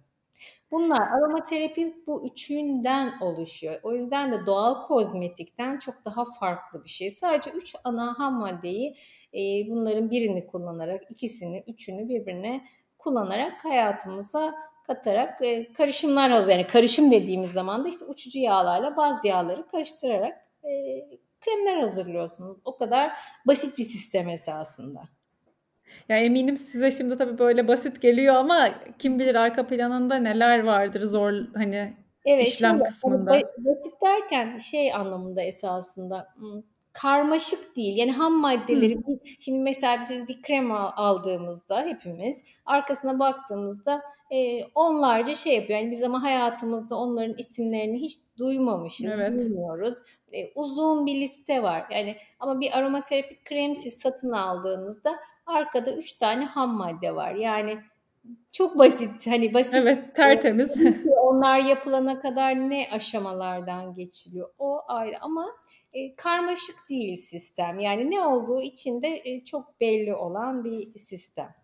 Bunlar 0.71 1.01
aromaterapi 1.01 1.97
bu 2.07 2.27
üçünden 2.27 3.21
oluşuyor. 3.21 3.81
O 3.83 3.95
yüzden 3.95 4.33
de 4.33 4.47
doğal 4.47 4.87
kozmetikten 4.87 5.79
çok 5.79 6.05
daha 6.05 6.25
farklı 6.25 6.85
bir 6.85 6.91
şey. 6.91 7.11
Sadece 7.11 7.51
üç 7.51 7.75
ana 7.85 8.19
ham 8.19 8.35
maddeyi 8.35 8.97
e, 9.35 9.41
bunların 9.71 10.11
birini 10.11 10.47
kullanarak, 10.47 11.11
ikisini, 11.11 11.65
üçünü 11.67 12.09
birbirine 12.09 12.65
kullanarak 12.99 13.65
hayatımıza 13.65 14.55
katarak 14.87 15.43
e, 15.43 15.73
karışımlar 15.73 16.31
hazır. 16.31 16.51
Yani 16.51 16.67
karışım 16.67 17.11
dediğimiz 17.11 17.53
zaman 17.53 17.85
da 17.85 17.89
işte 17.89 18.05
uçucu 18.05 18.39
yağlarla 18.39 18.97
bazı 18.97 19.27
yağları 19.27 19.67
karıştırarak 19.67 20.49
e, 20.65 20.71
kremler 21.41 21.81
hazırlıyorsunuz. 21.81 22.59
O 22.65 22.77
kadar 22.77 23.13
basit 23.47 23.79
bir 23.79 23.85
sistem 23.85 24.29
esasında. 24.29 25.01
Ya 26.09 26.17
eminim 26.17 26.57
size 26.57 26.91
şimdi 26.91 27.17
tabii 27.17 27.39
böyle 27.39 27.69
basit 27.69 28.03
geliyor 28.03 28.35
ama 28.35 28.69
kim 28.99 29.19
bilir 29.19 29.35
arka 29.35 29.67
planında 29.67 30.15
neler 30.15 30.65
vardır 30.65 31.05
zor 31.05 31.33
hani 31.55 31.95
evet, 32.27 32.49
işlem 32.49 32.71
şimdi, 32.71 32.85
kısmında. 32.85 33.31
Hani 33.31 33.45
basit 33.59 34.03
derken 34.03 34.59
şey 34.59 34.95
anlamında 34.95 35.43
esasında 35.43 36.29
hmm, 36.37 36.63
karmaşık 36.93 37.77
değil. 37.77 37.97
Yani 37.97 38.13
ham 38.13 38.33
maddeleri 38.33 38.95
hmm. 38.95 39.15
şimdi 39.41 39.59
mesela 39.59 40.05
siz 40.05 40.29
bir 40.29 40.43
krem 40.43 40.73
aldığımızda 40.73 41.83
hepimiz 41.83 42.43
arkasına 42.67 43.19
baktığımızda 43.19 44.03
e, 44.31 44.65
onlarca 44.65 45.35
şey 45.35 45.55
yapıyor. 45.55 45.79
Yani 45.79 45.91
biz 45.91 46.03
ama 46.03 46.23
hayatımızda 46.23 46.97
onların 46.97 47.35
isimlerini 47.39 48.01
hiç 48.01 48.19
duymamışız, 48.39 49.13
evet. 49.15 49.33
bilmiyoruz. 49.33 49.95
E, 50.33 50.53
uzun 50.55 51.07
bir 51.07 51.15
liste 51.15 51.63
var. 51.63 51.87
Yani 51.91 52.17
ama 52.41 52.61
bir 52.61 52.79
aromaterapi 52.79 53.45
krem 53.45 53.77
siz 53.77 53.95
satın 53.95 54.33
aldığınızda 54.33 55.17
arkada 55.47 55.97
üç 55.97 56.13
tane 56.13 56.45
ham 56.45 56.77
madde 56.77 57.15
var. 57.15 57.35
Yani 57.35 57.79
çok 58.53 58.79
basit 58.79 59.27
hani 59.27 59.55
basit. 59.55 59.75
Evet 59.75 60.17
tertemiz. 60.17 60.75
Onlar 61.23 61.59
yapılana 61.59 62.21
kadar 62.21 62.71
ne 62.71 62.89
aşamalardan 62.93 63.95
geçiliyor 63.95 64.51
o 64.59 64.81
ayrı 64.89 65.21
ama 65.21 65.47
e, 65.95 66.13
karmaşık 66.13 66.77
değil 66.91 67.17
sistem. 67.17 67.79
Yani 67.79 68.11
ne 68.11 68.21
olduğu 68.21 68.61
içinde 68.61 69.23
e, 69.25 69.45
çok 69.45 69.81
belli 69.81 70.15
olan 70.15 70.65
bir 70.65 70.99
sistem. 70.99 71.55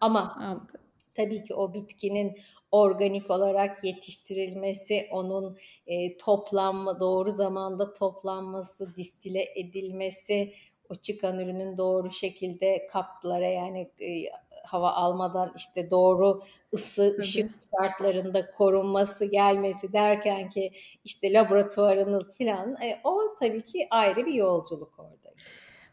Ama 0.00 0.34
Anladım. 0.38 0.68
tabii 1.14 1.42
ki 1.42 1.54
o 1.54 1.74
bitkinin 1.74 2.36
organik 2.70 3.30
olarak 3.30 3.84
yetiştirilmesi, 3.84 5.08
onun 5.10 5.58
e, 5.86 6.16
toplanma, 6.16 7.00
doğru 7.00 7.30
zamanda 7.30 7.92
toplanması, 7.92 8.96
distile 8.96 9.44
edilmesi, 9.56 10.52
o 10.90 10.94
çıkan 10.94 11.38
ürünün 11.38 11.76
doğru 11.76 12.10
şekilde 12.10 12.86
kaplara 12.86 13.46
yani 13.46 13.90
e, 14.00 14.30
hava 14.64 14.90
almadan 14.90 15.52
işte 15.56 15.90
doğru 15.90 16.42
ısı, 16.74 17.10
Tabii. 17.10 17.20
ışık 17.20 17.50
şartlarında 17.76 18.50
korunması, 18.50 19.24
gelmesi 19.24 19.92
derken 19.92 20.50
ki 20.50 20.70
işte 21.04 21.32
laboratuvarınız 21.32 22.38
falan 22.38 22.76
e, 22.82 23.00
o 23.04 23.34
tabii 23.40 23.62
ki 23.62 23.86
ayrı 23.90 24.26
bir 24.26 24.34
yolculuk 24.34 24.98
orada. 24.98 25.34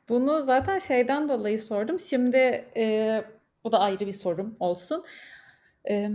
Bunu 0.09 0.43
zaten 0.43 0.77
şeyden 0.77 1.29
dolayı 1.29 1.59
sordum. 1.59 1.99
Şimdi 1.99 2.65
e, 2.75 3.23
bu 3.63 3.71
da 3.71 3.79
ayrı 3.79 4.07
bir 4.07 4.13
sorum 4.13 4.55
olsun. 4.59 5.03
E, 5.89 6.09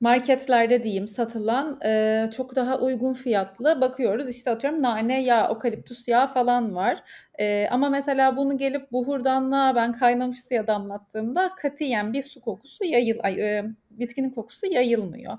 marketlerde 0.00 0.82
diyeyim 0.82 1.08
satılan 1.08 1.80
e, 1.84 2.24
çok 2.36 2.56
daha 2.56 2.78
uygun 2.80 3.14
fiyatlı 3.14 3.80
bakıyoruz 3.80 4.28
işte 4.28 4.50
atıyorum 4.50 4.82
nane 4.82 5.22
yağı, 5.22 5.48
okaliptus 5.48 6.08
yağı 6.08 6.26
falan 6.26 6.74
var. 6.74 6.98
E, 7.38 7.68
ama 7.70 7.88
mesela 7.88 8.36
bunu 8.36 8.58
gelip 8.58 8.92
buhurdanlığa 8.92 9.74
ben 9.76 9.92
kaynamış 9.92 10.44
suya 10.44 10.66
damlattığımda 10.66 11.50
katiyen 11.56 12.12
bir 12.12 12.22
su 12.22 12.40
kokusu 12.40 12.84
yayıl, 12.84 13.16
e, 13.38 13.64
bitkinin 13.90 14.30
kokusu 14.30 14.66
yayılmıyor. 14.66 15.32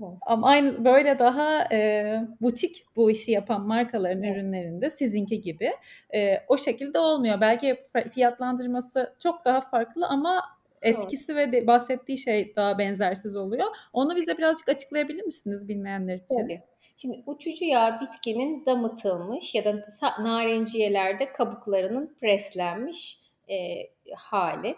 Evet. 0.00 0.12
Ama 0.26 0.46
aynı 0.46 0.84
böyle 0.84 1.18
daha 1.18 1.64
e, 1.72 2.20
butik 2.40 2.84
bu 2.96 3.10
işi 3.10 3.32
yapan 3.32 3.66
markaların 3.66 4.22
evet. 4.22 4.36
ürünlerinde 4.36 4.90
sizinki 4.90 5.40
gibi 5.40 5.72
e, 6.14 6.38
o 6.48 6.58
şekilde 6.58 6.98
olmuyor. 6.98 7.40
Belki 7.40 7.80
fiyatlandırması 8.14 9.14
çok 9.18 9.44
daha 9.44 9.60
farklı 9.60 10.06
ama 10.06 10.42
etkisi 10.82 11.32
evet. 11.32 11.52
ve 11.52 11.66
bahsettiği 11.66 12.18
şey 12.18 12.56
daha 12.56 12.78
benzersiz 12.78 13.36
oluyor. 13.36 13.66
Onu 13.92 14.16
bize 14.16 14.38
birazcık 14.38 14.68
açıklayabilir 14.68 15.24
misiniz 15.24 15.68
bilmeyenler 15.68 16.16
için? 16.16 16.40
Tabii. 16.40 16.62
Şimdi 16.96 17.22
uçucu 17.26 17.64
yağ 17.64 18.00
bitkinin 18.00 18.66
damıtılmış 18.66 19.54
ya 19.54 19.64
da 19.64 19.84
narenciyelerde 20.18 21.32
kabuklarının 21.32 22.16
preslenmiş 22.20 23.18
e, 23.50 23.56
hali. 24.14 24.76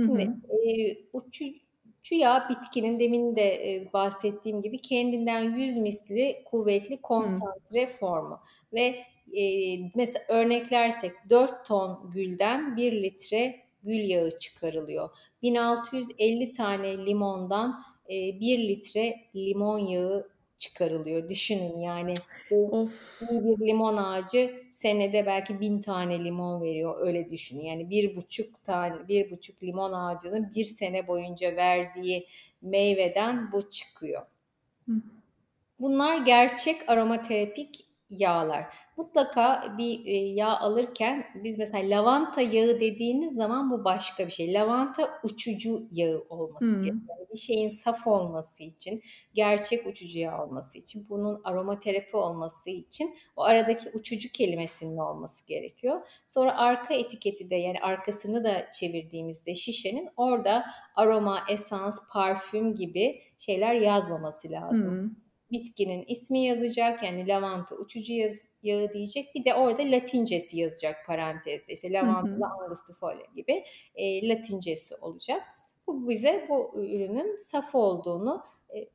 Şimdi 0.00 0.24
hı 0.24 0.30
hı. 0.30 0.68
E, 0.68 0.96
uçucu 1.12 2.14
yağ 2.14 2.48
bitkinin 2.50 3.00
demin 3.00 3.36
de 3.36 3.74
e, 3.74 3.92
bahsettiğim 3.92 4.62
gibi 4.62 4.78
kendinden 4.78 5.56
yüz 5.56 5.76
misli 5.76 6.42
kuvvetli 6.44 7.00
konsantre 7.00 7.86
hı. 7.86 7.90
formu 7.90 8.40
ve 8.72 9.04
e, 9.36 9.78
mesela 9.94 10.24
örneklersek 10.28 11.12
4 11.30 11.66
ton 11.66 12.10
gülden 12.14 12.76
1 12.76 13.02
litre 13.02 13.61
gül 13.82 14.08
yağı 14.08 14.38
çıkarılıyor. 14.38 15.10
1650 15.42 16.52
tane 16.52 17.06
limondan 17.06 17.82
e, 18.08 18.40
1 18.40 18.68
litre 18.68 19.16
limon 19.36 19.78
yağı 19.78 20.32
çıkarılıyor. 20.58 21.28
Düşünün 21.28 21.78
yani 21.78 22.14
of. 22.50 23.22
bir 23.22 23.66
limon 23.66 23.96
ağacı 23.96 24.62
senede 24.70 25.26
belki 25.26 25.60
bin 25.60 25.80
tane 25.80 26.24
limon 26.24 26.62
veriyor. 26.62 27.06
Öyle 27.06 27.28
düşünün. 27.28 27.64
Yani 27.64 27.90
bir 27.90 28.16
buçuk 28.16 28.64
tane 28.64 29.08
bir 29.08 29.30
buçuk 29.30 29.62
limon 29.62 29.92
ağacının 29.92 30.54
bir 30.54 30.64
sene 30.64 31.08
boyunca 31.08 31.56
verdiği 31.56 32.26
meyveden 32.62 33.52
bu 33.52 33.70
çıkıyor. 33.70 34.22
Bunlar 35.80 36.26
gerçek 36.26 36.88
aromaterapik 36.88 37.86
yağlar. 38.12 38.74
Mutlaka 38.96 39.74
bir 39.78 40.06
e, 40.06 40.16
yağ 40.16 40.58
alırken 40.58 41.24
biz 41.34 41.58
mesela 41.58 41.96
lavanta 41.96 42.40
yağı 42.40 42.80
dediğiniz 42.80 43.34
zaman 43.34 43.70
bu 43.70 43.84
başka 43.84 44.26
bir 44.26 44.32
şey. 44.32 44.54
Lavanta 44.54 45.10
uçucu 45.24 45.88
yağı 45.92 46.26
olması 46.28 46.66
hmm. 46.66 46.82
gerekiyor. 46.82 47.16
Yani 47.18 47.28
bir 47.32 47.38
şeyin 47.38 47.70
saf 47.70 48.06
olması 48.06 48.62
için, 48.62 49.02
gerçek 49.34 49.86
uçucu 49.86 50.18
yağ 50.18 50.44
olması 50.44 50.78
için, 50.78 51.06
bunun 51.08 51.40
aromaterapi 51.44 52.16
olması 52.16 52.70
için 52.70 53.14
o 53.36 53.42
aradaki 53.42 53.90
uçucu 53.90 54.32
kelimesinin 54.32 54.96
olması 54.96 55.46
gerekiyor. 55.46 56.06
Sonra 56.26 56.56
arka 56.56 56.94
etiketi 56.94 57.50
de 57.50 57.56
yani 57.56 57.80
arkasını 57.80 58.44
da 58.44 58.70
çevirdiğimizde 58.80 59.54
şişenin 59.54 60.08
orada 60.16 60.64
aroma, 60.96 61.38
esans, 61.50 61.98
parfüm 62.12 62.74
gibi 62.74 63.22
şeyler 63.38 63.74
yazmaması 63.74 64.50
lazım. 64.50 64.90
Hmm 64.90 65.22
bitkinin 65.52 66.04
ismi 66.08 66.44
yazacak. 66.44 67.02
Yani 67.02 67.28
lavanta 67.28 67.76
uçucu 67.76 68.12
yaz, 68.12 68.48
yağı 68.62 68.92
diyecek. 68.92 69.34
Bir 69.34 69.44
de 69.44 69.54
orada 69.54 69.82
latincesi 69.82 70.58
yazacak 70.58 71.06
parantezde. 71.06 71.72
İşte 71.72 71.92
lavanta 71.92 72.46
angustifolia 72.60 73.26
gibi 73.36 73.64
e, 73.94 74.28
latincesi 74.28 74.96
olacak. 74.96 75.42
Bu 75.86 76.08
bize 76.08 76.46
bu 76.48 76.74
ürünün 76.76 77.36
saf 77.36 77.74
olduğunu 77.74 78.42
e, 78.76 78.88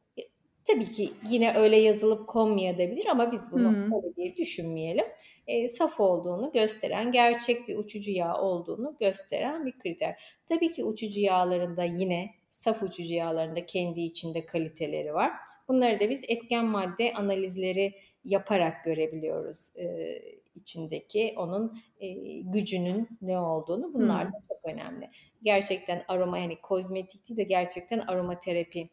tabii 0.68 0.90
ki 0.90 1.12
yine 1.30 1.58
öyle 1.58 1.78
yazılıp 1.78 2.28
konmayabilir 2.28 3.06
ama 3.06 3.32
biz 3.32 3.52
bunu 3.52 3.70
hmm. 3.70 3.94
öyle 3.94 4.16
diye 4.16 4.36
düşünmeyelim. 4.36 5.06
E, 5.48 5.68
saf 5.68 6.00
olduğunu 6.00 6.52
gösteren, 6.52 7.12
gerçek 7.12 7.68
bir 7.68 7.78
uçucu 7.78 8.12
yağ 8.12 8.42
olduğunu 8.42 8.96
gösteren 9.00 9.66
bir 9.66 9.80
kriter. 9.80 10.40
Tabii 10.50 10.72
ki 10.72 10.84
uçucu 10.84 11.20
yağlarında 11.20 11.84
yine 11.84 12.30
saf 12.50 12.84
uçucu 12.84 13.14
yağlarında 13.14 13.66
kendi 13.66 14.02
içinde 14.02 14.46
kaliteleri 14.46 15.14
var. 15.14 15.32
Bunları 15.68 16.00
da 16.00 16.10
biz 16.10 16.24
etken 16.28 16.66
madde 16.66 17.14
analizleri 17.14 17.94
yaparak 18.26 18.84
görebiliyoruz 18.84 19.74
e, 19.78 20.18
içindeki 20.56 21.34
onun 21.38 21.80
e, 22.00 22.14
gücünün 22.40 23.10
ne 23.22 23.40
olduğunu. 23.40 23.94
Bunlar 23.94 24.26
hmm. 24.26 24.34
da 24.34 24.38
çok 24.48 24.66
önemli. 24.74 25.10
Gerçekten 25.44 26.04
aroma 26.08 26.38
yani 26.38 26.62
kozmetik 26.62 27.30
değil 27.30 27.38
de 27.38 27.44
gerçekten 27.44 28.00
aromaterapi 28.00 28.90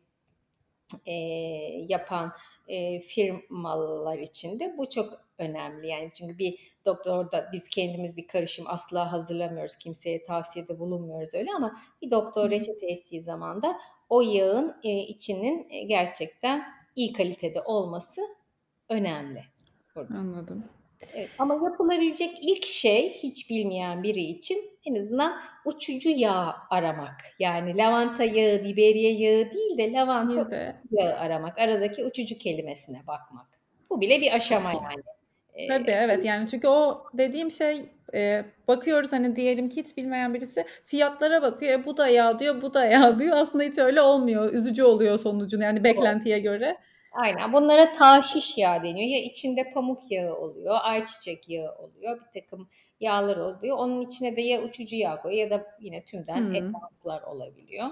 e, 1.06 1.12
yapan 1.88 2.32
e, 2.68 3.00
firmalar 3.00 4.18
için 4.18 4.60
de 4.60 4.74
bu 4.78 4.88
çok 4.88 5.24
önemli. 5.38 5.88
Yani 5.88 6.10
çünkü 6.14 6.38
bir 6.38 6.74
doktorda 6.86 7.48
biz 7.52 7.68
kendimiz 7.68 8.16
bir 8.16 8.26
karışım 8.26 8.64
asla 8.68 9.12
hazırlamıyoruz. 9.12 9.76
Kimseye 9.76 10.22
tavsiyede 10.22 10.78
bulunmuyoruz 10.78 11.34
öyle 11.34 11.50
ama 11.56 11.80
bir 12.02 12.10
doktor 12.10 12.50
reçete 12.50 12.86
ettiği 12.86 13.22
zaman 13.22 13.62
da 13.62 13.76
o 14.08 14.20
yağın 14.20 14.76
e, 14.84 14.98
içinin 14.98 15.66
e, 15.70 15.82
gerçekten 15.82 16.64
iyi 16.96 17.12
kalitede 17.12 17.60
olması 17.60 18.20
önemli. 18.88 19.44
Burada. 19.94 20.14
Anladım. 20.14 20.64
Evet, 21.14 21.30
ama 21.38 21.54
yapılabilecek 21.54 22.38
ilk 22.42 22.66
şey 22.66 23.12
hiç 23.12 23.50
bilmeyen 23.50 24.02
biri 24.02 24.20
için 24.20 24.58
en 24.86 24.94
azından 24.94 25.40
uçucu 25.64 26.10
yağ 26.10 26.56
aramak. 26.70 27.20
Yani 27.38 27.76
lavanta 27.76 28.24
yağı, 28.24 28.64
biberiye 28.64 29.12
yağı 29.12 29.50
değil 29.50 29.78
de 29.78 29.92
lavanta 29.92 30.50
de. 30.50 30.76
yağı 30.90 31.14
aramak. 31.14 31.58
Aradaki 31.58 32.04
uçucu 32.04 32.38
kelimesine 32.38 33.06
bakmak. 33.06 33.46
Bu 33.90 34.00
bile 34.00 34.20
bir 34.20 34.34
aşama 34.34 34.72
yani. 34.72 35.02
Tabii 35.68 35.90
evet. 35.90 36.24
yani 36.24 36.48
çünkü 36.48 36.68
o 36.68 37.04
dediğim 37.14 37.50
şey 37.50 37.84
e, 38.14 38.44
bakıyoruz 38.68 39.12
hani 39.12 39.36
diyelim 39.36 39.68
ki 39.68 39.80
hiç 39.80 39.96
bilmeyen 39.96 40.34
birisi 40.34 40.64
fiyatlara 40.84 41.42
bakıyor. 41.42 41.72
E, 41.72 41.86
bu 41.86 41.96
da 41.96 42.08
yağ 42.08 42.38
diyor 42.38 42.62
bu 42.62 42.74
da 42.74 42.84
yağ 42.84 43.18
diyor. 43.18 43.36
Aslında 43.36 43.64
hiç 43.64 43.78
öyle 43.78 44.02
olmuyor. 44.02 44.52
Üzücü 44.52 44.82
oluyor 44.82 45.18
sonucun 45.18 45.60
yani 45.60 45.84
beklentiye 45.84 46.38
göre. 46.38 46.76
Aynen. 47.12 47.52
Bunlara 47.52 47.92
taşiş 47.92 48.58
yağ 48.58 48.82
deniyor. 48.82 49.08
Ya 49.08 49.22
içinde 49.22 49.70
pamuk 49.74 50.10
yağı 50.10 50.36
oluyor 50.36 50.76
ayçiçek 50.82 51.48
yağı 51.48 51.74
oluyor 51.74 52.20
bir 52.20 52.40
takım 52.40 52.68
yağlar 53.00 53.36
oluyor. 53.36 53.76
Onun 53.78 54.00
içine 54.00 54.36
de 54.36 54.40
ya 54.40 54.62
uçucu 54.62 54.96
yağ 54.96 55.22
koyuyor 55.22 55.50
ya 55.50 55.58
da 55.58 55.66
yine 55.80 56.04
tümden 56.04 56.38
hmm. 56.38 56.54
esanslar 56.54 57.22
olabiliyor. 57.22 57.86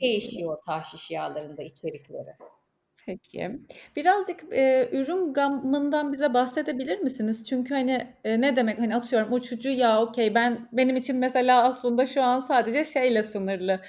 Değişiyor 0.00 0.58
taşiş 0.66 1.10
yağlarında 1.10 1.62
içerikleri. 1.62 2.36
Peki. 3.06 3.50
Birazcık, 3.96 4.44
eee, 4.52 4.88
ürün 4.92 5.32
gamından 5.32 6.12
bize 6.12 6.34
bahsedebilir 6.34 6.98
misiniz? 6.98 7.44
Çünkü, 7.48 7.74
hani, 7.74 8.06
eee, 8.24 8.40
ne 8.40 8.56
demek, 8.56 8.78
hani, 8.78 8.96
atıyorum 8.96 9.32
uçucu 9.32 9.68
yağ 9.68 10.02
okay, 10.02 10.34
ben 10.34 10.68
benim 10.72 10.96
için 10.96 11.16
mesela 11.16 11.62
aslında 11.64 12.06
şu 12.06 12.22
an 12.22 12.40
sadece 12.40 12.84
şeyle 12.84 13.22
sınırlı, 13.22 13.80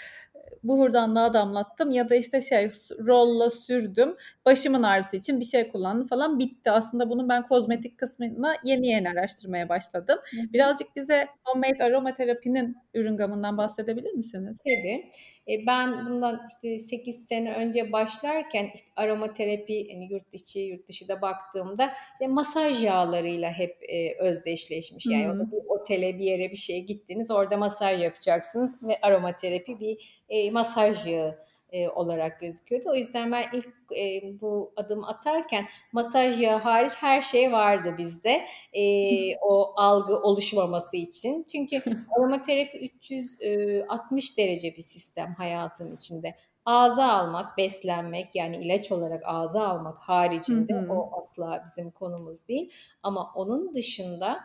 buhurdanlığa 0.63 1.33
damlattım 1.33 1.91
ya 1.91 2.09
da 2.09 2.15
işte 2.15 2.41
şey 2.41 2.69
rolla 3.07 3.49
sürdüm. 3.49 4.15
Başımın 4.45 4.83
ağrısı 4.83 5.17
için 5.17 5.39
bir 5.39 5.45
şey 5.45 5.67
kullandım 5.69 6.07
falan 6.07 6.39
bitti. 6.39 6.71
Aslında 6.71 7.09
bunun 7.09 7.29
ben 7.29 7.47
kozmetik 7.47 7.97
kısmına 7.97 8.55
yeni 8.63 8.87
yeni 8.87 9.09
araştırmaya 9.09 9.69
başladım. 9.69 10.19
Birazcık 10.53 10.95
bize 10.95 11.27
homemade 11.45 11.83
aromaterapinin 11.83 12.77
ürün 12.93 13.17
gamından 13.17 13.57
bahsedebilir 13.57 14.11
misiniz? 14.13 14.57
Tabii. 14.65 15.11
E, 15.49 15.67
ben 15.67 16.05
bundan 16.05 16.47
işte 16.49 16.79
8 16.79 17.25
sene 17.25 17.53
önce 17.53 17.91
başlarken 17.91 18.71
işte 18.75 18.87
aromaterapi 18.95 19.73
yani 19.73 20.07
yurt 20.11 20.33
içi 20.33 20.59
yurt 20.59 20.87
dışı 20.87 21.07
da 21.07 21.21
baktığımda 21.21 21.93
işte 22.13 22.27
masaj 22.27 22.83
yağlarıyla 22.83 23.51
hep 23.51 23.77
e, 23.89 24.17
özdeşleşmiş. 24.19 25.05
Yani 25.05 25.33
hmm. 25.33 25.51
bir 25.51 25.67
otele 25.67 26.19
bir 26.19 26.23
yere 26.23 26.51
bir 26.51 26.57
şeye 26.57 26.79
gittiniz 26.79 27.31
orada 27.31 27.57
masaj 27.57 28.03
yapacaksınız 28.03 28.83
ve 28.83 28.99
aromaterapi 29.01 29.79
bir 29.79 30.23
e, 30.29 30.51
masaj 30.51 31.07
yağı 31.07 31.47
e, 31.71 31.89
olarak 31.89 32.39
gözüküyordu. 32.39 32.89
O 32.89 32.95
yüzden 32.95 33.31
ben 33.31 33.45
ilk 33.53 33.67
e, 33.97 34.21
bu 34.41 34.73
adım 34.75 35.03
atarken 35.03 35.65
masaj 35.91 36.41
yağı 36.41 36.59
hariç 36.59 36.93
her 36.99 37.21
şey 37.21 37.51
vardı 37.51 37.95
bizde. 37.97 38.41
E, 38.73 38.83
o 39.41 39.73
algı 39.75 40.19
oluşmaması 40.19 40.97
için. 40.97 41.45
Çünkü 41.51 41.81
aromaterapi 42.17 42.91
360 42.95 44.31
e, 44.31 44.37
derece 44.37 44.75
bir 44.75 44.81
sistem 44.81 45.33
hayatım 45.37 45.93
içinde. 45.93 46.35
Ağza 46.65 47.05
almak, 47.05 47.57
beslenmek 47.57 48.35
yani 48.35 48.57
ilaç 48.57 48.91
olarak 48.91 49.21
ağza 49.25 49.67
almak 49.67 49.97
haricinde 49.97 50.73
hı 50.73 50.79
hı. 50.79 50.93
o 50.93 51.21
asla 51.21 51.63
bizim 51.65 51.91
konumuz 51.91 52.47
değil. 52.47 52.71
Ama 53.03 53.31
onun 53.35 53.73
dışında 53.73 54.39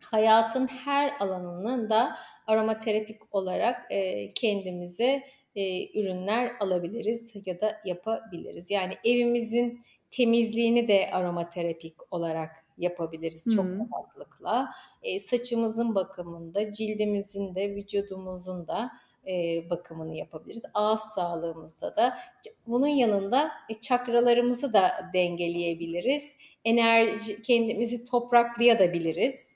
hayatın 0.00 0.66
her 0.66 1.16
alanının 1.20 1.90
da 1.90 2.16
aromaterapik 2.46 3.34
olarak 3.34 3.92
e, 3.92 4.32
kendimize 4.32 5.22
e, 5.56 6.00
ürünler 6.00 6.52
alabiliriz 6.60 7.34
ya 7.46 7.60
da 7.60 7.80
yapabiliriz. 7.84 8.70
Yani 8.70 8.98
evimizin 9.04 9.80
temizliğini 10.10 10.88
de 10.88 11.10
aromaterapik 11.12 11.94
olarak 12.10 12.50
yapabiliriz 12.78 13.44
çok 13.56 13.64
hmm. 13.64 13.80
rahatlıkla. 13.80 14.70
E, 15.02 15.18
saçımızın 15.18 15.94
bakımında, 15.94 16.72
cildimizin 16.72 17.54
de, 17.54 17.76
vücudumuzun 17.76 18.66
da 18.66 18.90
e, 19.26 19.62
bakımını 19.70 20.14
yapabiliriz. 20.14 20.62
Ağız 20.74 21.00
sağlığımızda 21.00 21.96
da 21.96 22.18
bunun 22.66 22.86
yanında 22.86 23.50
e, 23.70 23.74
çakralarımızı 23.74 24.72
da 24.72 25.10
dengeleyebiliriz. 25.12 26.36
Enerji 26.64 27.42
kendimizi 27.42 28.04
topraklayabiliriz. 28.04 29.53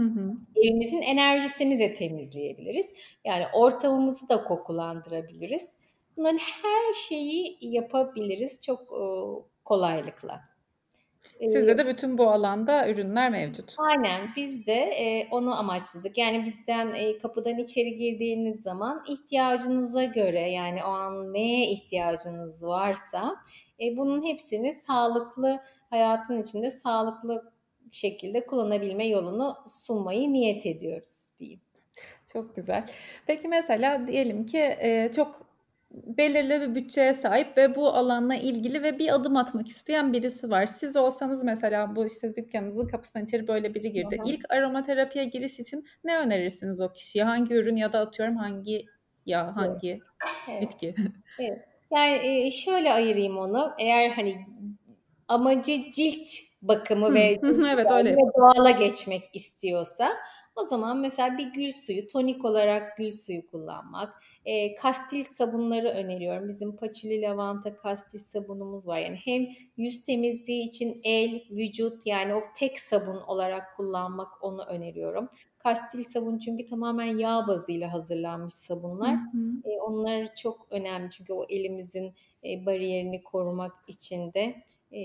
Hı 0.00 0.06
hı. 0.06 0.34
Evimizin 0.56 1.02
enerjisini 1.02 1.78
de 1.78 1.94
temizleyebiliriz. 1.94 2.86
Yani 3.24 3.44
ortamımızı 3.54 4.28
da 4.28 4.44
kokulandırabiliriz. 4.44 5.76
Bunların 6.16 6.38
her 6.38 6.94
şeyi 6.94 7.58
yapabiliriz 7.60 8.60
çok 8.60 8.80
e, 8.80 9.04
kolaylıkla. 9.64 10.40
E, 11.40 11.48
Sizde 11.48 11.78
de 11.78 11.86
bütün 11.86 12.18
bu 12.18 12.30
alanda 12.30 12.88
ürünler 12.88 13.30
mevcut. 13.30 13.74
Aynen 13.78 14.28
biz 14.36 14.66
de 14.66 14.74
e, 14.74 15.28
onu 15.30 15.58
amaçladık. 15.58 16.18
Yani 16.18 16.44
bizden 16.44 16.94
e, 16.94 17.18
kapıdan 17.18 17.58
içeri 17.58 17.96
girdiğiniz 17.96 18.62
zaman 18.62 19.04
ihtiyacınıza 19.08 20.04
göre 20.04 20.50
yani 20.50 20.84
o 20.84 20.88
an 20.88 21.32
neye 21.32 21.70
ihtiyacınız 21.70 22.64
varsa 22.64 23.36
e, 23.80 23.96
bunun 23.96 24.26
hepsini 24.26 24.72
sağlıklı 24.72 25.60
hayatın 25.90 26.42
içinde 26.42 26.70
sağlıklı 26.70 27.52
şekilde 27.92 28.46
kullanabilme 28.46 29.08
yolunu 29.08 29.56
sunmayı 29.68 30.32
niyet 30.32 30.66
ediyoruz 30.66 31.26
diyeyim. 31.38 31.60
Çok 32.32 32.56
güzel. 32.56 32.86
Peki 33.26 33.48
mesela 33.48 34.06
diyelim 34.06 34.46
ki 34.46 34.58
e, 34.58 35.10
çok 35.16 35.50
belirli 35.90 36.60
bir 36.60 36.74
bütçeye 36.74 37.14
sahip 37.14 37.56
ve 37.56 37.76
bu 37.76 37.88
alanla 37.88 38.34
ilgili 38.34 38.82
ve 38.82 38.98
bir 38.98 39.14
adım 39.14 39.36
atmak 39.36 39.68
isteyen 39.68 40.12
birisi 40.12 40.50
var. 40.50 40.66
Siz 40.66 40.96
olsanız 40.96 41.44
mesela 41.44 41.96
bu 41.96 42.06
işte 42.06 42.34
dükkanınızın 42.34 42.88
kapısından 42.88 43.24
içeri 43.24 43.48
böyle 43.48 43.74
biri 43.74 43.92
girdi. 43.92 44.18
Aha. 44.20 44.30
İlk 44.30 44.52
aromaterapiye 44.52 45.24
giriş 45.24 45.60
için 45.60 45.84
ne 46.04 46.18
önerirsiniz 46.18 46.80
o 46.80 46.92
kişiye? 46.92 47.24
Hangi 47.24 47.54
ürün 47.54 47.76
ya 47.76 47.92
da 47.92 48.00
atıyorum 48.00 48.36
hangi 48.36 48.86
ya 49.26 49.56
hangi 49.56 50.00
evet. 50.50 50.62
bitki? 50.62 50.94
Evet. 51.38 51.64
Yani 51.90 52.52
şöyle 52.52 52.92
ayırayım 52.92 53.38
onu. 53.38 53.72
Eğer 53.78 54.10
hani 54.10 54.46
amacı 55.28 55.92
cilt 55.92 56.28
bakımı 56.62 57.14
ve 57.14 57.38
evet, 57.72 57.90
öyle. 57.90 58.16
doğala 58.36 58.70
geçmek 58.70 59.30
istiyorsa 59.32 60.12
o 60.56 60.64
zaman 60.64 60.98
mesela 60.98 61.38
bir 61.38 61.52
gül 61.52 61.70
suyu, 61.72 62.06
tonik 62.06 62.44
olarak 62.44 62.96
gül 62.96 63.10
suyu 63.10 63.46
kullanmak. 63.46 64.22
E, 64.44 64.74
kastil 64.74 65.24
sabunları 65.24 65.88
öneriyorum. 65.88 66.48
Bizim 66.48 66.76
paçuli 66.76 67.22
lavanta 67.22 67.76
kastil 67.76 68.18
sabunumuz 68.18 68.86
var. 68.86 68.98
Yani 68.98 69.18
hem 69.24 69.46
yüz 69.76 70.02
temizliği 70.02 70.68
için 70.68 71.00
el, 71.04 71.42
vücut 71.50 72.06
yani 72.06 72.34
o 72.34 72.42
tek 72.56 72.78
sabun 72.78 73.16
olarak 73.16 73.76
kullanmak 73.76 74.44
onu 74.44 74.64
öneriyorum. 74.64 75.28
Kastil 75.58 76.04
sabun 76.04 76.38
çünkü 76.38 76.66
tamamen 76.66 77.18
yağ 77.18 77.44
bazıyla 77.48 77.92
hazırlanmış 77.92 78.54
sabunlar. 78.54 79.14
Hı 79.14 79.38
hı. 79.38 79.70
E, 79.70 79.80
onlar 79.80 80.34
çok 80.34 80.66
önemli 80.70 81.10
çünkü 81.10 81.32
o 81.32 81.46
elimizin 81.48 82.14
e, 82.44 82.66
bariyerini 82.66 83.22
korumak 83.22 83.72
için 83.86 84.32
de 84.32 84.54
e, 84.92 85.00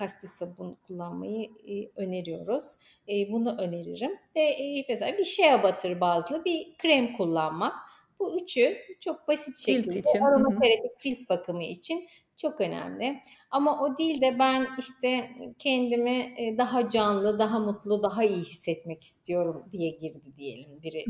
kasti 0.00 0.28
sabun 0.28 0.76
kullanmayı 0.86 1.50
e, 1.68 1.90
öneriyoruz. 1.96 2.64
E, 3.08 3.32
bunu 3.32 3.56
öneririm. 3.58 4.18
Ve 4.36 4.40
e, 4.40 4.84
mesela 4.88 5.18
bir 5.18 5.24
shea 5.24 5.62
butter 5.62 6.00
bazlı 6.00 6.44
bir 6.44 6.76
krem 6.78 7.16
kullanmak. 7.16 7.74
Bu 8.18 8.40
üçü 8.40 8.76
çok 9.00 9.28
basit 9.28 9.58
şekilde 9.58 9.92
cilt 9.92 10.08
için. 10.08 10.20
aromaterapik 10.20 11.00
cilt 11.00 11.28
bakımı 11.28 11.64
için 11.64 12.08
çok 12.42 12.60
önemli. 12.60 13.20
Ama 13.50 13.82
o 13.82 13.98
değil 13.98 14.20
de 14.20 14.38
ben 14.38 14.66
işte 14.78 15.30
kendimi 15.58 16.34
e, 16.38 16.58
daha 16.58 16.88
canlı, 16.88 17.38
daha 17.38 17.58
mutlu, 17.58 18.02
daha 18.02 18.24
iyi 18.24 18.40
hissetmek 18.40 19.02
istiyorum 19.02 19.64
diye 19.72 19.90
girdi 19.90 20.36
diyelim 20.36 20.82
biri 20.82 21.04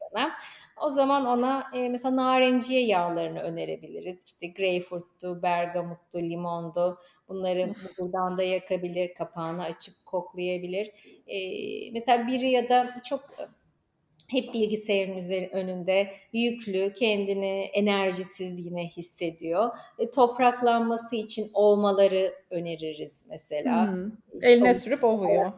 bana. 0.00 0.30
O 0.82 0.88
zaman 0.88 1.26
ona 1.26 1.64
e, 1.74 1.88
mesela 1.88 2.16
narenciye 2.16 2.86
yağlarını 2.86 3.40
önerebiliriz. 3.40 4.22
İşte 4.26 4.46
greyfurttu, 4.46 5.42
bergamuttu, 5.42 6.18
limondu. 6.18 6.98
Bunları 7.28 7.72
buradan 7.98 8.38
da 8.38 8.42
yakabilir, 8.42 9.14
kapağını 9.14 9.62
açıp 9.62 9.94
koklayabilir. 10.06 10.90
E, 11.26 11.38
mesela 11.92 12.26
biri 12.26 12.50
ya 12.50 12.68
da 12.68 12.96
çok 13.04 13.20
hep 14.34 14.54
bilgisayarın 14.54 15.16
üzeri, 15.16 15.50
önünde 15.52 16.08
yüklü, 16.32 16.94
kendini 16.94 17.60
enerjisiz 17.60 18.66
yine 18.66 18.86
hissediyor. 18.86 19.70
E, 19.98 20.10
topraklanması 20.10 21.16
için 21.16 21.50
ovmaları 21.54 22.34
öneririz 22.50 23.24
mesela. 23.28 23.94
İşte 24.34 24.50
Eline 24.50 24.70
o, 24.70 24.74
sürüp 24.74 25.04
ovuyor. 25.04 25.52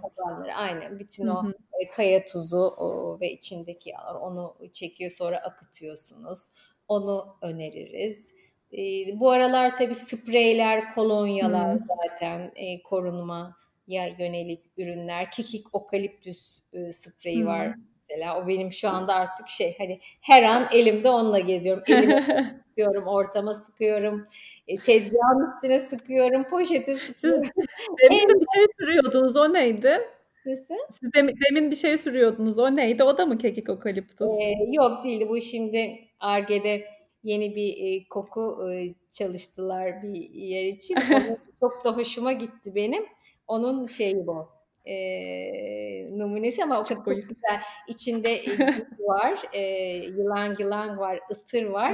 Aynen. 0.56 0.98
Bütün 0.98 1.26
o 1.26 1.44
e, 1.80 1.90
kaya 1.90 2.24
tuzu 2.24 2.58
o, 2.58 3.18
ve 3.20 3.32
içindeki 3.32 3.92
onu 4.20 4.56
çekiyor 4.72 5.10
sonra 5.10 5.38
akıtıyorsunuz. 5.38 6.48
Onu 6.88 7.36
öneririz. 7.42 8.32
E, 8.72 8.78
bu 9.20 9.30
aralar 9.30 9.76
tabii 9.76 9.94
spreyler, 9.94 10.94
kolonyalar 10.94 11.74
hmm. 11.74 11.86
zaten 11.88 12.52
e, 12.56 12.82
korunma 12.82 13.56
ya 13.86 14.06
yönelik 14.06 14.64
ürünler. 14.76 15.30
Kekik 15.30 15.74
okaliptüs 15.74 16.58
e, 16.72 16.92
spreyi 16.92 17.40
hmm. 17.40 17.46
var 17.46 17.74
mesela. 18.10 18.42
O 18.42 18.48
benim 18.48 18.72
şu 18.72 18.88
anda 18.88 19.14
artık 19.14 19.48
şey 19.48 19.74
hani 19.78 20.00
her 20.20 20.42
an 20.42 20.68
elimde 20.72 21.10
onunla 21.10 21.38
geziyorum. 21.38 21.82
Elime 21.86 22.22
sıkıyorum, 22.68 23.06
ortama 23.06 23.54
sıkıyorum. 23.54 24.26
E, 24.68 24.76
tezgahın 24.76 25.54
üstüne 25.54 25.80
sıkıyorum, 25.80 26.44
poşete 26.44 26.96
sıkıyorum. 26.96 27.44
Siz 27.44 27.64
demin 28.02 28.40
bir 28.40 28.46
şey 28.54 28.66
sürüyordunuz. 28.80 29.36
O 29.36 29.52
neydi? 29.52 30.00
Nasıl? 30.46 30.74
Siz 30.90 31.12
demin, 31.14 31.34
demin 31.50 31.70
bir 31.70 31.76
şey 31.76 31.98
sürüyordunuz. 31.98 32.58
O 32.58 32.76
neydi? 32.76 33.04
O 33.04 33.18
da 33.18 33.26
mı 33.26 33.38
kekik 33.38 33.68
okaliptus? 33.68 34.32
Ee, 34.42 34.54
yok 34.72 35.04
değildi. 35.04 35.28
Bu 35.28 35.40
şimdi 35.40 35.98
Arge'de 36.20 36.84
yeni 37.24 37.56
bir 37.56 37.74
e, 37.76 38.08
koku 38.08 38.70
e, 38.72 38.88
çalıştılar 39.10 40.02
bir 40.02 40.30
yer 40.30 40.64
için. 40.64 40.96
çok 41.60 41.84
da 41.84 41.96
hoşuma 41.96 42.32
gitti 42.32 42.74
benim. 42.74 43.06
Onun 43.46 43.86
şeyi 43.86 44.26
bu 44.26 44.55
e, 44.86 46.18
numunesi 46.18 46.64
ama 46.64 46.80
o 46.80 46.82
kadar 46.82 47.04
çok 47.04 47.06
güzel. 47.06 47.60
İçinde 47.88 48.42
var, 48.98 49.42
e, 49.52 49.60
yılan 49.96 50.56
yılan 50.58 50.98
var, 50.98 51.20
ıtır 51.30 51.64
var. 51.64 51.92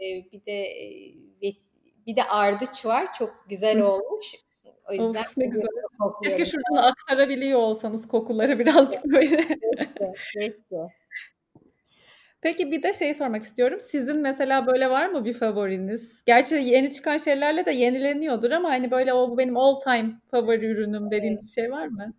E, 0.00 0.32
bir 0.32 0.46
de 0.46 0.52
e, 0.52 1.22
bir 2.06 2.16
de 2.16 2.24
ardıç 2.24 2.86
var. 2.86 3.12
Çok 3.18 3.44
güzel 3.48 3.80
olmuş. 3.80 4.34
O 4.88 4.92
yüzden 4.92 5.20
of, 5.20 5.36
ne 5.36 5.46
güzel. 5.46 5.66
Keşke 6.22 6.46
şuradan 6.46 6.82
aktarabiliyor 6.82 7.58
olsanız 7.58 8.08
kokuları 8.08 8.58
birazcık 8.58 9.04
böyle. 9.04 9.36
Keşke, 9.36 10.14
keşke. 10.34 10.76
Peki 12.42 12.70
bir 12.70 12.82
de 12.82 12.92
şey 12.92 13.14
sormak 13.14 13.42
istiyorum. 13.42 13.78
Sizin 13.80 14.16
mesela 14.16 14.66
böyle 14.66 14.90
var 14.90 15.08
mı 15.08 15.24
bir 15.24 15.32
favoriniz? 15.32 16.22
Gerçi 16.26 16.54
yeni 16.54 16.90
çıkan 16.90 17.16
şeylerle 17.16 17.66
de 17.66 17.70
yenileniyordur 17.70 18.50
ama 18.50 18.70
hani 18.70 18.90
böyle 18.90 19.12
o 19.12 19.30
bu 19.30 19.38
benim 19.38 19.56
all 19.56 19.80
time 19.80 20.10
favori 20.30 20.66
ürünüm 20.66 21.10
dediğiniz 21.10 21.46
bir 21.46 21.62
şey 21.62 21.70
var 21.70 21.86
mı? 21.86 22.14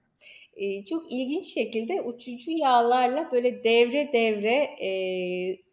Ee, 0.55 0.85
çok 0.85 1.11
ilginç 1.11 1.45
şekilde 1.53 2.01
uçucu 2.01 2.51
yağlarla 2.51 3.29
böyle 3.31 3.63
devre 3.63 4.09
devre 4.13 4.55
e, 4.87 4.89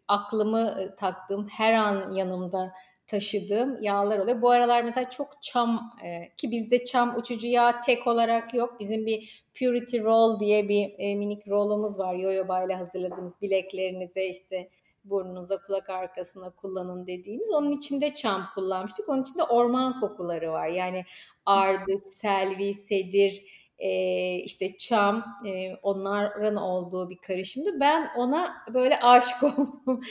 aklımı 0.07 0.95
taktığım 0.99 1.47
her 1.47 1.73
an 1.73 2.11
yanımda 2.11 2.71
taşıdığım 3.11 3.83
yağlar 3.83 4.19
oluyor. 4.19 4.41
Bu 4.41 4.51
aralar 4.51 4.83
mesela 4.83 5.09
çok 5.09 5.41
çam 5.41 5.91
e, 6.03 6.35
ki 6.37 6.51
bizde 6.51 6.85
çam 6.85 7.15
uçucu 7.17 7.47
yağ 7.47 7.81
tek 7.81 8.07
olarak 8.07 8.53
yok. 8.53 8.79
Bizim 8.79 9.05
bir 9.05 9.43
Purity 9.59 9.99
Roll 9.99 10.39
diye 10.39 10.69
bir 10.69 10.93
e, 10.97 11.15
minik 11.15 11.47
rollumuz 11.47 11.99
var. 11.99 12.15
Yoyoba 12.15 12.63
ile 12.63 12.73
hazırladığımız 12.73 13.41
bileklerinize 13.41 14.25
işte 14.25 14.69
burnunuza 15.03 15.61
kulak 15.61 15.89
arkasına 15.89 16.49
kullanın 16.49 17.07
dediğimiz. 17.07 17.51
Onun 17.51 17.71
içinde 17.71 18.13
çam 18.13 18.41
kullanmıştık. 18.55 19.09
Onun 19.09 19.21
içinde 19.21 19.43
orman 19.43 19.99
kokuları 19.99 20.51
var. 20.51 20.67
Yani 20.67 21.05
ardıç, 21.45 22.07
selvi, 22.07 22.73
sedir, 22.73 23.43
e, 23.81 24.35
işte 24.35 24.77
çam 24.77 25.25
e, 25.47 25.75
onların 25.75 26.55
olduğu 26.55 27.09
bir 27.09 27.17
karışımdı. 27.17 27.79
Ben 27.79 28.09
ona 28.17 28.53
böyle 28.73 28.99
aşık 28.99 29.43
oldum. 29.59 30.01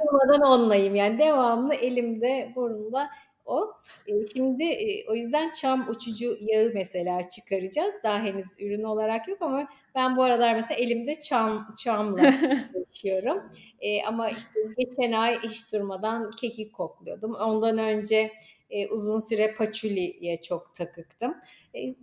Olmadan 0.00 0.40
onlayım 0.40 0.94
yani 0.94 1.18
devamlı 1.18 1.74
elimde 1.74 2.52
burnumda 2.56 3.10
o. 3.44 3.72
E, 4.06 4.12
şimdi 4.34 4.64
e, 4.64 5.10
o 5.10 5.14
yüzden 5.14 5.50
çam 5.60 5.88
uçucu 5.88 6.38
yağı 6.40 6.70
mesela 6.74 7.28
çıkaracağız. 7.28 7.94
Daha 8.02 8.18
henüz 8.18 8.46
ürün 8.60 8.82
olarak 8.82 9.28
yok 9.28 9.42
ama 9.42 9.68
ben 9.94 10.16
bu 10.16 10.22
aralar 10.22 10.54
mesela 10.54 10.74
elimde 10.74 11.20
çam 11.20 11.74
çamla 11.84 12.24
yaşıyorum. 12.74 13.42
E, 13.80 14.02
ama 14.02 14.30
işte 14.30 14.60
geçen 14.78 15.12
ay 15.12 15.38
hiç 15.42 15.72
durmadan 15.72 16.30
kekik 16.30 16.72
kokluyordum. 16.72 17.34
Ondan 17.34 17.78
önce 17.78 18.32
e, 18.70 18.88
uzun 18.88 19.20
süre 19.20 19.54
paçuliye 19.58 20.42
çok 20.42 20.74
takıktım. 20.74 21.34
E, 21.74 21.94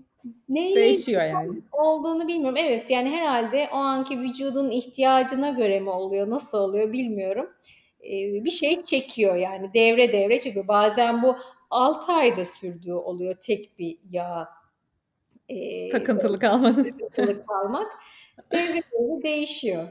Neyle 0.50 0.82
Değişiyor 0.82 1.24
yani. 1.24 1.62
Olduğunu 1.72 2.28
bilmiyorum. 2.28 2.58
Evet 2.58 2.90
yani 2.90 3.10
herhalde 3.10 3.70
o 3.74 3.76
anki 3.76 4.20
vücudun 4.20 4.70
ihtiyacına 4.70 5.50
göre 5.50 5.80
mi 5.80 5.90
oluyor, 5.90 6.30
nasıl 6.30 6.58
oluyor 6.58 6.94
bilmiyorum. 6.94 7.50
Ee, 8.04 8.44
bir 8.44 8.52
şey 8.52 8.84
çekiyor 8.84 9.36
yani 9.36 9.74
devre 9.74 10.14
devre 10.14 10.40
çekiyor. 10.40 10.68
Bazen 10.68 11.24
bu 11.24 11.38
6 11.70 12.12
ayda 12.12 12.46
sürdüğü 12.46 12.94
oluyor 12.94 13.34
tek 13.34 13.80
bir 13.80 13.98
yağ. 14.12 14.50
E, 15.50 15.90
takıntılı 15.90 16.40
kalmak. 16.40 16.76
Takıntılı 16.76 17.46
kalmak. 17.46 17.92
Devre 18.52 18.82
devre 18.92 19.24
değişiyor. 19.24 19.88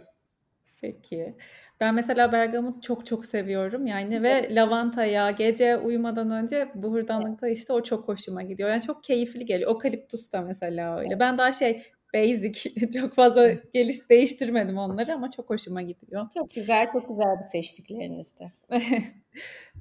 Peki. 0.80 1.34
Ben 1.80 1.94
mesela 1.94 2.32
bergamot 2.32 2.82
çok 2.82 3.06
çok 3.06 3.26
seviyorum 3.26 3.86
yani 3.86 4.22
ve 4.22 4.54
lavanta 4.54 5.04
yağı 5.04 5.36
gece 5.36 5.76
uyumadan 5.76 6.30
önce 6.30 6.68
buhurdanlıkta 6.74 7.48
işte 7.48 7.72
o 7.72 7.82
çok 7.82 8.08
hoşuma 8.08 8.42
gidiyor. 8.42 8.70
Yani 8.70 8.82
çok 8.82 9.04
keyifli 9.04 9.44
geliyor. 9.44 9.70
Okaliptus 9.70 10.32
da 10.32 10.40
mesela 10.40 10.98
öyle. 10.98 11.20
Ben 11.20 11.38
daha 11.38 11.52
şey 11.52 11.82
basic 12.14 12.70
çok 13.00 13.14
fazla 13.14 13.50
geliş 13.50 14.10
değiştirmedim 14.10 14.78
onları 14.78 15.14
ama 15.14 15.30
çok 15.30 15.50
hoşuma 15.50 15.82
gidiyor. 15.82 16.26
Çok 16.38 16.50
güzel, 16.54 16.92
çok 16.92 17.08
güzel 17.08 17.38
bir 17.38 17.48
seçtiklerinizde. 17.48 18.52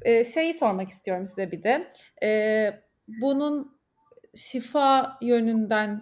şeyi 0.33 0.53
sormak 0.53 0.89
istiyorum 0.89 1.27
size 1.27 1.51
bir 1.51 1.63
de. 1.63 1.87
Bunun 3.07 3.79
şifa 4.35 5.17
yönünden 5.21 6.01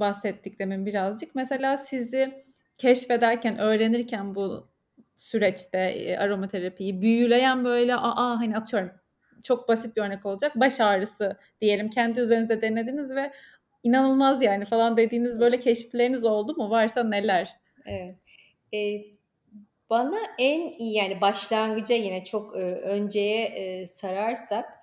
bahsettik 0.00 0.58
demin 0.58 0.86
birazcık. 0.86 1.34
Mesela 1.34 1.78
sizi 1.78 2.44
keşfederken, 2.78 3.58
öğrenirken 3.58 4.34
bu 4.34 4.68
süreçte 5.18 5.78
e, 5.78 6.16
aromaterapiyi 6.18 7.02
büyüleyen 7.02 7.64
böyle 7.64 7.96
aa 7.96 8.40
hani 8.40 8.56
atıyorum 8.56 8.90
çok 9.42 9.68
basit 9.68 9.96
bir 9.96 10.02
örnek 10.02 10.26
olacak. 10.26 10.52
Baş 10.56 10.80
ağrısı 10.80 11.36
diyelim 11.60 11.90
kendi 11.90 12.20
üzerinizde 12.20 12.62
denediniz 12.62 13.14
ve 13.14 13.32
inanılmaz 13.82 14.42
yani 14.42 14.64
falan 14.64 14.96
dediğiniz 14.96 15.40
böyle 15.40 15.60
keşifleriniz 15.60 16.24
oldu 16.24 16.54
mu? 16.56 16.70
Varsa 16.70 17.04
neler? 17.04 17.56
Evet. 17.86 18.16
E, 18.74 18.78
bana 19.90 20.18
en 20.38 20.78
iyi 20.78 20.94
yani 20.94 21.20
başlangıca 21.20 21.94
yine 21.94 22.24
çok 22.24 22.56
e, 22.56 22.60
önceye 22.60 23.44
e, 23.44 23.86
sararsak 23.86 24.78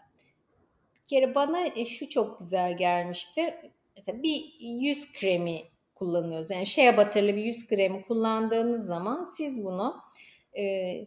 bir 0.96 1.08
kere 1.08 1.36
bana 1.36 1.66
e, 1.76 1.86
şu 1.86 2.10
çok 2.10 2.40
güzel 2.40 2.78
gelmişti. 2.78 3.56
Mesela 3.96 4.24
bir 4.24 4.44
yüz 4.60 5.14
kremi 5.14 5.62
kullanıyoruz. 5.96 6.50
Yani 6.52 6.66
şeye 6.66 6.98
batırlı 6.98 7.36
bir 7.36 7.44
yüz 7.44 7.68
kremi 7.68 8.02
kullandığınız 8.02 8.86
zaman 8.86 9.24
siz 9.24 9.66
bunu 9.66 9.96
e, 10.58 11.06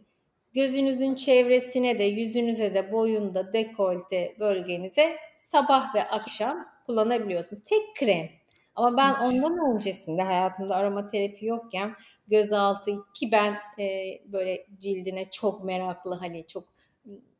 gözünüzün 0.53 1.15
çevresine 1.15 1.99
de 1.99 2.03
yüzünüze 2.03 2.73
de 2.73 2.91
boyunda 2.91 3.53
dekolte 3.53 4.35
bölgenize 4.39 5.15
sabah 5.35 5.95
ve 5.95 6.03
akşam 6.03 6.65
kullanabiliyorsunuz. 6.85 7.63
Tek 7.63 7.95
krem. 7.95 8.29
Ama 8.75 8.97
ben 8.97 9.13
ondan 9.13 9.75
öncesinde 9.75 10.21
hayatımda 10.21 10.75
aromaterapi 10.75 11.45
yokken 11.45 11.95
gözaltı 12.27 12.91
ki 13.13 13.31
ben 13.31 13.57
e, 13.79 14.19
böyle 14.25 14.65
cildine 14.79 15.29
çok 15.29 15.63
meraklı 15.63 16.15
hani 16.15 16.47
çok 16.47 16.63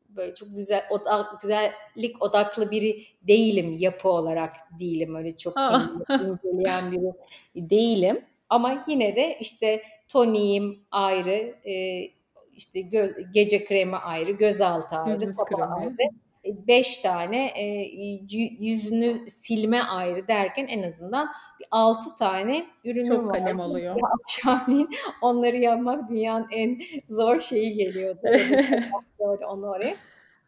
böyle 0.08 0.34
çok 0.34 0.56
güzel 0.56 0.84
odak, 0.90 1.40
güzellik 1.42 2.22
odaklı 2.22 2.70
biri 2.70 3.04
değilim 3.22 3.76
yapı 3.78 4.08
olarak 4.08 4.56
değilim 4.80 5.14
öyle 5.14 5.36
çok 5.36 5.56
inceleyen 6.10 6.92
biri 6.92 7.12
değilim 7.70 8.24
ama 8.48 8.84
yine 8.88 9.16
de 9.16 9.38
işte 9.40 9.82
toniğim 10.12 10.84
ayrı 10.90 11.54
e, 11.66 12.04
işte 12.56 12.80
göz, 12.80 13.12
gece 13.34 13.64
kremi 13.64 13.96
ayrı 13.96 14.30
gözaltı 14.30 14.96
ayrı 14.96 15.26
sabah 15.26 15.46
kremi. 15.46 15.64
ayrı 15.64 15.96
e, 16.44 16.66
beş 16.66 16.98
tane 16.98 17.46
e, 17.46 17.64
yüzünü 18.60 19.30
silme 19.30 19.82
ayrı 19.82 20.28
derken 20.28 20.66
en 20.66 20.82
azından 20.82 21.28
altı 21.70 22.14
tane 22.14 22.66
ürünüm 22.84 23.16
Çok 23.16 23.26
var. 23.26 23.38
kalem 23.38 23.60
oluyor. 23.60 23.96
Akşamleyin 24.20 24.88
onları 25.22 25.56
yapmak 25.56 26.10
dünyanın 26.10 26.46
en 26.52 26.80
zor 27.08 27.38
şeyi 27.38 27.74
geliyordu. 27.74 28.20
Böyle 29.20 29.46
onu 29.46 29.66
oraya. 29.66 29.96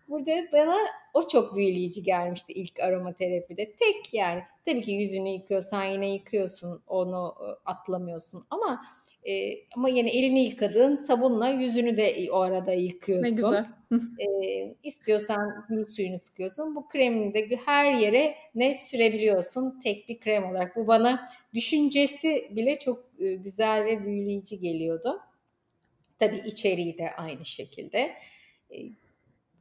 burada 0.08 0.32
bana 0.52 0.76
o 1.14 1.28
çok 1.28 1.56
büyüleyici 1.56 2.02
gelmişti 2.02 2.52
ilk 2.52 2.80
aromaterapide. 2.80 3.72
Tek 3.72 4.14
yani 4.14 4.42
tabii 4.64 4.82
ki 4.82 4.92
yüzünü 4.92 5.28
yıkıyorsan 5.28 5.84
yine 5.84 6.12
yıkıyorsun 6.12 6.82
onu 6.86 7.34
e, 7.40 7.46
atlamıyorsun 7.70 8.46
ama 8.50 8.82
e, 9.28 9.54
ama 9.76 9.88
yine 9.88 10.10
elini 10.10 10.40
yıkadığın 10.40 10.96
sabunla 10.96 11.48
yüzünü 11.48 11.96
de 11.96 12.28
o 12.32 12.36
arada 12.36 12.72
yıkıyorsun. 12.72 13.24
Ne 13.24 13.30
güzel. 13.36 13.66
e, 14.18 14.74
istiyorsan 14.82 15.66
gül 15.68 15.84
suyunu 15.84 16.18
sıkıyorsun. 16.18 16.74
Bu 16.74 16.88
kremini 16.88 17.34
de 17.34 17.56
her 17.64 17.92
yere 17.92 18.34
ne 18.54 18.74
sürebiliyorsun 18.74 19.78
tek 19.78 20.08
bir 20.08 20.20
krem 20.20 20.44
olarak. 20.44 20.76
Bu 20.76 20.86
bana 20.86 21.26
düşüncesi 21.54 22.48
bile 22.50 22.78
çok 22.78 23.04
e, 23.20 23.34
güzel 23.34 23.84
ve 23.84 24.04
büyüleyici 24.04 24.58
geliyordu. 24.58 25.20
Tabii 26.18 26.42
içeriği 26.46 26.98
de 26.98 27.10
aynı 27.16 27.44
şekilde. 27.44 27.98
E, 28.70 28.76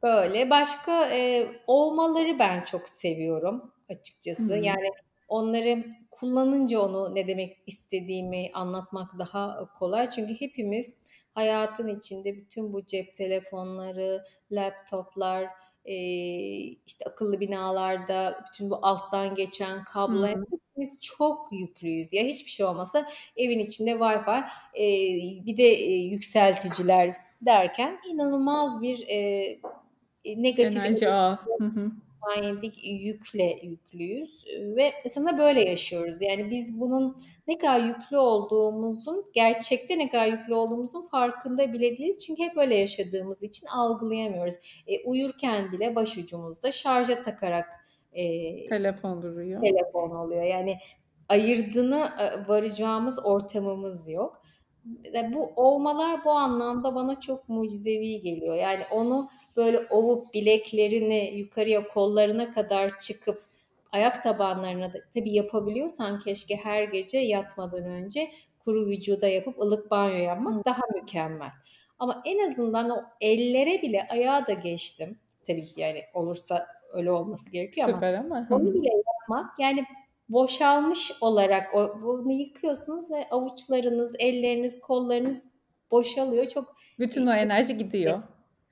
böyle 0.02 0.50
başka 0.50 1.10
e, 1.10 1.46
olmaları 1.66 2.38
ben 2.38 2.64
çok 2.64 2.88
seviyorum 2.88 3.72
açıkçası. 3.90 4.56
Hmm. 4.56 4.62
Yani 4.62 4.88
onları 5.32 5.84
kullanınca 6.10 6.80
onu 6.80 7.14
ne 7.14 7.26
demek 7.26 7.56
istediğimi 7.66 8.50
anlatmak 8.52 9.18
daha 9.18 9.72
kolay. 9.78 10.10
Çünkü 10.10 10.40
hepimiz 10.40 10.94
hayatın 11.34 11.88
içinde 11.88 12.36
bütün 12.36 12.72
bu 12.72 12.86
cep 12.86 13.16
telefonları, 13.16 14.24
laptoplar, 14.50 15.48
e, 15.84 15.94
işte 16.86 17.04
akıllı 17.04 17.40
binalarda 17.40 18.40
bütün 18.48 18.70
bu 18.70 18.78
alttan 18.82 19.34
geçen 19.34 19.84
kablolar 19.84 20.34
hmm. 20.34 20.44
hepimiz 20.52 21.00
çok 21.00 21.52
yüklüyüz. 21.52 22.12
Ya 22.12 22.24
hiçbir 22.24 22.50
şey 22.50 22.66
olmasa 22.66 23.08
evin 23.36 23.58
içinde 23.58 23.90
Wi-Fi 23.90 24.44
e, 24.74 24.86
bir 25.46 25.56
de 25.56 25.68
e, 25.68 25.92
yükselticiler 25.92 27.16
derken 27.40 27.98
inanılmaz 28.10 28.82
bir 28.82 29.08
e, 29.08 29.58
negatif 30.24 30.76
enerji 30.76 31.08
ağı 31.08 31.38
manyetik 32.26 32.84
yükle 32.84 33.58
yüklüyüz 33.62 34.44
ve 34.76 34.92
aslında 35.06 35.38
böyle 35.38 35.60
yaşıyoruz. 35.60 36.16
Yani 36.20 36.50
biz 36.50 36.80
bunun 36.80 37.16
ne 37.48 37.58
kadar 37.58 37.80
yüklü 37.80 38.16
olduğumuzun, 38.16 39.24
gerçekte 39.34 39.98
ne 39.98 40.08
kadar 40.08 40.26
yüklü 40.26 40.54
olduğumuzun 40.54 41.02
farkında 41.02 41.72
bile 41.72 41.98
değiliz. 41.98 42.18
Çünkü 42.26 42.42
hep 42.42 42.56
öyle 42.56 42.74
yaşadığımız 42.74 43.42
için 43.42 43.66
algılayamıyoruz. 43.66 44.54
E, 44.86 45.04
uyurken 45.04 45.72
bile 45.72 45.94
başucumuzda 45.94 46.72
şarja 46.72 47.20
takarak 47.20 47.66
e, 48.12 48.64
telefon 48.64 49.22
duruyor. 49.22 49.60
Telefon 49.60 50.10
oluyor. 50.10 50.42
Yani 50.42 50.78
ayırdığını 51.28 52.12
varacağımız 52.48 53.24
ortamımız 53.24 54.08
yok. 54.08 54.42
Bu 55.32 55.52
olmalar 55.56 56.24
bu 56.24 56.30
anlamda 56.30 56.94
bana 56.94 57.20
çok 57.20 57.48
mucizevi 57.48 58.20
geliyor. 58.20 58.54
Yani 58.56 58.80
onu 58.90 59.28
böyle 59.56 59.78
ovup 59.90 60.34
bileklerini 60.34 61.34
yukarıya 61.34 61.82
kollarına 61.82 62.50
kadar 62.50 62.98
çıkıp 62.98 63.42
ayak 63.92 64.22
tabanlarına 64.22 64.92
da 64.92 64.98
tabii 65.14 65.34
yapabiliyorsan 65.34 66.18
keşke 66.18 66.56
her 66.56 66.82
gece 66.82 67.18
yatmadan 67.18 67.84
önce 67.84 68.30
kuru 68.64 68.86
vücuda 68.86 69.28
yapıp 69.28 69.60
ılık 69.60 69.90
banyo 69.90 70.16
yapmak 70.16 70.66
daha 70.66 70.82
mükemmel. 70.94 71.50
Ama 71.98 72.22
en 72.24 72.48
azından 72.48 72.90
o 72.90 73.02
ellere 73.20 73.82
bile 73.82 74.08
ayağa 74.10 74.46
da 74.46 74.52
geçtim. 74.52 75.16
Tabii 75.46 75.62
ki 75.62 75.80
yani 75.80 76.02
olursa 76.14 76.66
öyle 76.92 77.10
olması 77.10 77.50
gerekiyor 77.50 77.88
Süper 77.88 78.14
ama. 78.14 78.36
ama 78.36 78.46
onu 78.50 78.74
bile 78.74 78.88
yapmak 78.88 79.58
yani 79.58 79.84
boşalmış 80.28 81.12
olarak 81.20 81.74
o, 81.74 82.02
bunu 82.02 82.32
yıkıyorsunuz 82.32 83.10
ve 83.10 83.28
avuçlarınız, 83.30 84.14
elleriniz, 84.18 84.80
kollarınız 84.80 85.46
boşalıyor. 85.90 86.46
Çok 86.46 86.76
bütün 86.98 87.26
o 87.26 87.32
enerji 87.32 87.78
gidiyor 87.78 88.22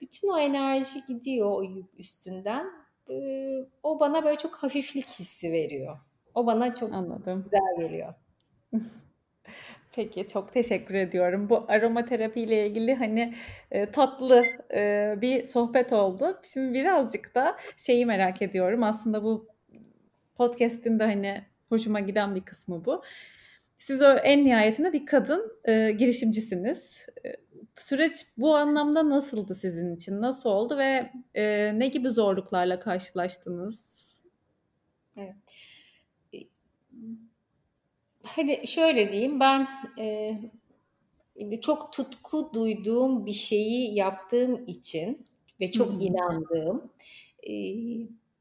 bütün 0.01 0.29
o 0.29 0.39
enerji 0.39 1.07
gidiyor 1.09 1.51
o 1.51 1.63
yük 1.63 1.87
üstünden. 1.99 2.67
Ee, 3.11 3.65
o 3.83 4.01
bana 4.01 4.25
böyle 4.25 4.37
çok 4.37 4.55
hafiflik 4.55 5.09
hissi 5.09 5.53
veriyor. 5.53 5.99
O 6.35 6.47
bana 6.47 6.75
çok 6.75 6.93
Anladım. 6.93 7.45
güzel 7.45 7.89
geliyor. 7.89 8.15
Peki 9.93 10.27
çok 10.27 10.53
teşekkür 10.53 10.95
ediyorum. 10.95 11.51
Bu 11.51 11.65
aromaterapi 11.69 12.41
ile 12.41 12.67
ilgili 12.67 12.95
hani 12.95 13.35
e, 13.71 13.91
tatlı 13.91 14.47
e, 14.75 15.15
bir 15.21 15.47
sohbet 15.47 15.93
oldu. 15.93 16.41
Şimdi 16.43 16.75
birazcık 16.75 17.35
da 17.35 17.57
şeyi 17.77 18.07
merak 18.07 18.43
ediyorum. 18.43 18.83
Aslında 18.83 19.25
bu 19.25 19.49
podcast'in 20.35 20.99
de 20.99 21.05
hani 21.05 21.43
hoşuma 21.69 22.01
giden 22.01 22.35
bir 22.35 22.41
kısmı 22.41 22.85
bu. 22.85 23.03
Siz 23.79 24.03
o 24.03 24.11
en 24.13 24.45
nihayetinde 24.45 24.93
bir 24.93 25.07
kadın 25.07 25.53
e, 25.65 25.91
girişimcisiniz. 25.91 27.07
E, 27.27 27.33
süreç 27.77 28.27
bu 28.37 28.57
anlamda 28.57 29.09
nasıldı 29.09 29.55
sizin 29.55 29.95
için? 29.95 30.21
Nasıl 30.21 30.51
oldu 30.51 30.79
ve 30.79 31.11
e, 31.35 31.73
ne 31.79 31.89
gibi 31.89 32.11
zorluklarla 32.11 32.81
karşılaştınız? 32.81 34.01
Evet. 35.17 35.35
Hani 38.25 38.67
şöyle 38.67 39.13
diyeyim 39.13 39.41
ben 39.41 39.69
e, 39.99 41.61
çok 41.63 41.93
tutku 41.93 42.51
duyduğum 42.55 43.27
bir 43.27 43.33
şeyi 43.33 43.95
yaptığım 43.95 44.65
için 44.67 45.25
ve 45.61 45.73
çok 45.73 46.03
inandığım 46.03 46.91
e, 47.43 47.53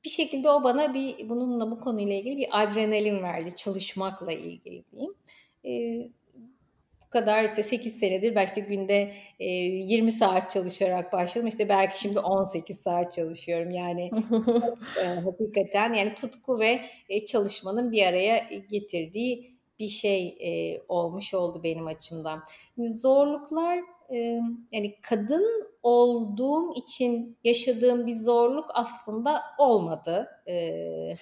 bir 0.03 0.09
şekilde 0.09 0.49
o 0.49 0.63
bana 0.63 0.93
bir 0.93 1.29
bununla 1.29 1.71
bu 1.71 1.79
konuyla 1.79 2.15
ilgili 2.15 2.37
bir 2.37 2.47
adrenalin 2.51 3.23
verdi 3.23 3.55
çalışmakla 3.55 4.31
ilgili 4.31 4.83
diyeyim. 4.91 5.13
E, 5.65 5.71
bu 7.09 7.11
kadar 7.11 7.43
işte 7.43 7.63
8 7.63 7.99
senedir 7.99 8.35
belki 8.35 8.61
günde 8.61 9.13
e, 9.39 9.45
20 9.45 10.11
saat 10.11 10.51
çalışarak 10.51 11.13
başladım. 11.13 11.47
İşte 11.47 11.69
belki 11.69 11.99
şimdi 11.99 12.19
18 12.19 12.79
saat 12.79 13.11
çalışıyorum. 13.11 13.71
Yani 13.71 14.11
e, 15.01 15.05
hakikaten 15.05 15.93
yani 15.93 16.13
tutku 16.13 16.59
ve 16.59 16.79
e, 17.09 17.25
çalışmanın 17.25 17.91
bir 17.91 18.05
araya 18.05 18.49
getirdiği 18.69 19.59
bir 19.79 19.87
şey 19.87 20.27
e, 20.27 20.81
olmuş 20.87 21.33
oldu 21.33 21.63
benim 21.63 21.87
açımdan. 21.87 22.43
Zorluklar 22.77 23.79
e, 24.13 24.41
yani 24.71 24.95
kadın 25.01 25.69
olduğum 25.83 26.73
için 26.75 27.37
yaşadığım 27.43 28.07
bir 28.07 28.15
zorluk 28.15 28.69
aslında 28.73 29.41
olmadı. 29.57 30.29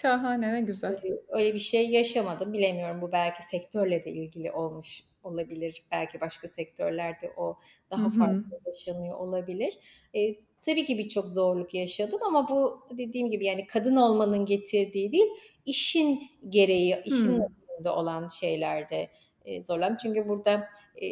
Şahane 0.02 0.54
ne 0.54 0.62
güzel. 0.62 1.02
Öyle 1.30 1.54
bir 1.54 1.60
şey 1.60 1.90
yaşamadım. 1.90 2.54
Bilemiyorum 2.54 3.02
bu 3.02 3.12
belki 3.12 3.44
sektörle 3.44 4.06
de 4.06 4.12
ilgili 4.12 4.52
olmuş 4.52 5.04
olabilir. 5.28 5.84
Belki 5.92 6.22
başka 6.22 6.48
sektörlerde 6.48 7.32
o 7.38 7.58
daha 7.92 8.04
Hı-hı. 8.04 8.12
farklı 8.12 8.60
yaşanıyor 8.68 9.20
olabilir. 9.20 9.80
E, 10.16 10.36
tabii 10.66 10.86
ki 10.86 10.98
birçok 10.98 11.26
zorluk 11.26 11.74
yaşadım 11.74 12.20
ama 12.26 12.50
bu 12.50 12.88
dediğim 12.98 13.32
gibi 13.32 13.46
yani 13.46 13.68
kadın 13.68 13.96
olmanın 13.96 14.46
getirdiği 14.46 15.12
değil, 15.12 15.30
işin 15.66 16.20
gereği, 16.50 17.02
işin 17.06 17.38
hmm. 17.38 17.86
olan 17.86 18.28
şeylerde 18.28 19.10
e, 19.46 19.64
zorlandım. 19.64 19.98
Çünkü 20.04 20.30
burada 20.30 20.68
e, 21.02 21.08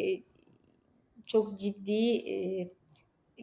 çok 1.28 1.60
ciddi 1.60 2.30
e, 2.30 2.70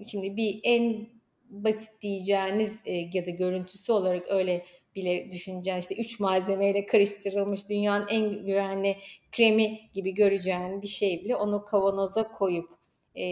şimdi 0.04 0.36
bir 0.36 0.60
en 0.62 1.06
basit 1.50 2.00
diyeceğiniz 2.00 2.76
e, 2.84 2.92
ya 2.92 3.26
da 3.26 3.30
görüntüsü 3.30 3.92
olarak 3.92 4.28
öyle 4.28 4.64
bile 4.94 5.30
düşüneceğiniz 5.30 5.90
işte 5.90 6.02
üç 6.02 6.20
malzemeyle 6.20 6.86
karıştırılmış 6.86 7.68
dünyanın 7.68 8.06
en 8.08 8.46
güvenli 8.46 8.96
kremi 9.32 9.80
gibi 9.94 10.14
göreceğin 10.14 10.82
bir 10.82 10.86
şey 10.86 11.24
bile 11.24 11.36
onu 11.36 11.64
kavanoza 11.64 12.28
koyup 12.28 12.70
e, 13.16 13.24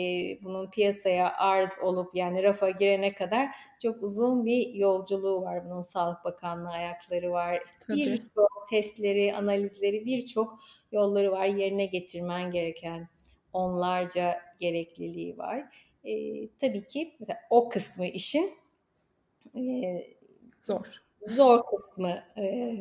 bunun 0.42 0.70
piyasaya 0.70 1.32
arz 1.36 1.70
olup 1.82 2.14
yani 2.14 2.42
rafa 2.42 2.70
girene 2.70 3.14
kadar 3.14 3.48
çok 3.82 4.02
uzun 4.02 4.44
bir 4.44 4.74
yolculuğu 4.74 5.42
var. 5.42 5.64
Bunun 5.64 5.80
Sağlık 5.80 6.24
Bakanlığı 6.24 6.70
ayakları 6.70 7.32
var. 7.32 7.62
İşte 7.66 7.94
birçok 7.94 8.68
testleri, 8.70 9.34
analizleri, 9.34 10.06
birçok 10.06 10.58
yolları 10.92 11.32
var. 11.32 11.46
Yerine 11.46 11.86
getirmen 11.86 12.50
gereken 12.50 13.08
onlarca 13.52 14.40
gerekliliği 14.60 15.38
var. 15.38 15.64
E, 16.04 16.12
tabii 16.48 16.86
ki 16.86 17.16
mesela 17.20 17.38
o 17.50 17.68
kısmı 17.68 18.06
işin 18.06 18.50
e, 19.56 19.62
zor. 20.60 21.02
Zor 21.28 21.60
kısmı 21.62 22.22
e, 22.36 22.76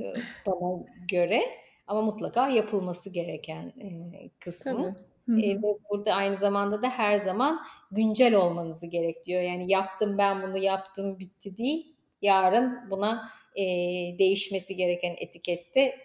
bana 0.46 0.86
göre 1.12 1.42
ama 1.89 2.02
mutlaka 2.02 2.49
yapılması 2.49 3.10
gereken 3.10 3.73
e, 3.80 4.30
kısmı. 4.39 4.95
E, 5.30 5.56
ve 5.58 5.78
burada 5.89 6.13
aynı 6.13 6.36
zamanda 6.38 6.82
da 6.82 6.89
her 6.89 7.17
zaman 7.17 7.60
güncel 7.91 8.36
olmanızı 8.36 8.88
gerekiyor. 8.88 9.41
Yani 9.41 9.71
yaptım 9.71 10.17
ben 10.17 10.41
bunu 10.41 10.58
yaptım 10.58 11.19
bitti 11.19 11.58
değil. 11.58 11.95
Yarın 12.21 12.89
buna 12.91 13.30
e, 13.56 13.63
değişmesi 14.19 14.75
gereken 14.75 15.15
etikette 15.17 15.95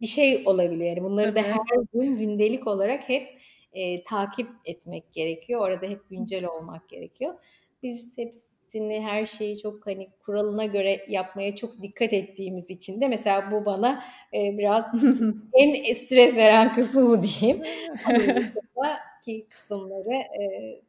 bir 0.00 0.06
şey 0.06 0.42
olabiliyor. 0.46 0.88
Yani 0.88 1.02
bunları 1.02 1.36
da 1.36 1.42
her 1.42 1.84
gün 1.92 2.16
gündelik 2.16 2.66
olarak 2.66 3.08
hep 3.08 3.28
e, 3.72 4.02
takip 4.02 4.48
etmek 4.64 5.12
gerekiyor. 5.12 5.60
Orada 5.60 5.86
hep 5.86 6.10
güncel 6.10 6.44
olmak 6.44 6.88
gerekiyor. 6.88 7.34
Biz 7.82 8.18
hepsini 8.72 9.00
her 9.02 9.26
şeyi 9.26 9.58
çok 9.58 9.86
hani 9.86 10.10
kuralına 10.22 10.66
göre 10.66 11.04
yapmaya 11.08 11.56
çok 11.56 11.82
dikkat 11.82 12.12
ettiğimiz 12.12 12.70
için 12.70 13.00
de 13.00 13.08
mesela 13.08 13.50
bu 13.50 13.64
bana 13.64 14.04
e, 14.34 14.58
biraz 14.58 14.84
en 15.54 15.92
stres 15.92 16.36
veren 16.36 16.74
kısmı 16.74 17.08
bu 17.08 17.22
diyeyim. 17.22 17.62
Ki 19.24 19.46
kısımları 19.50 20.14
e, 20.14 20.80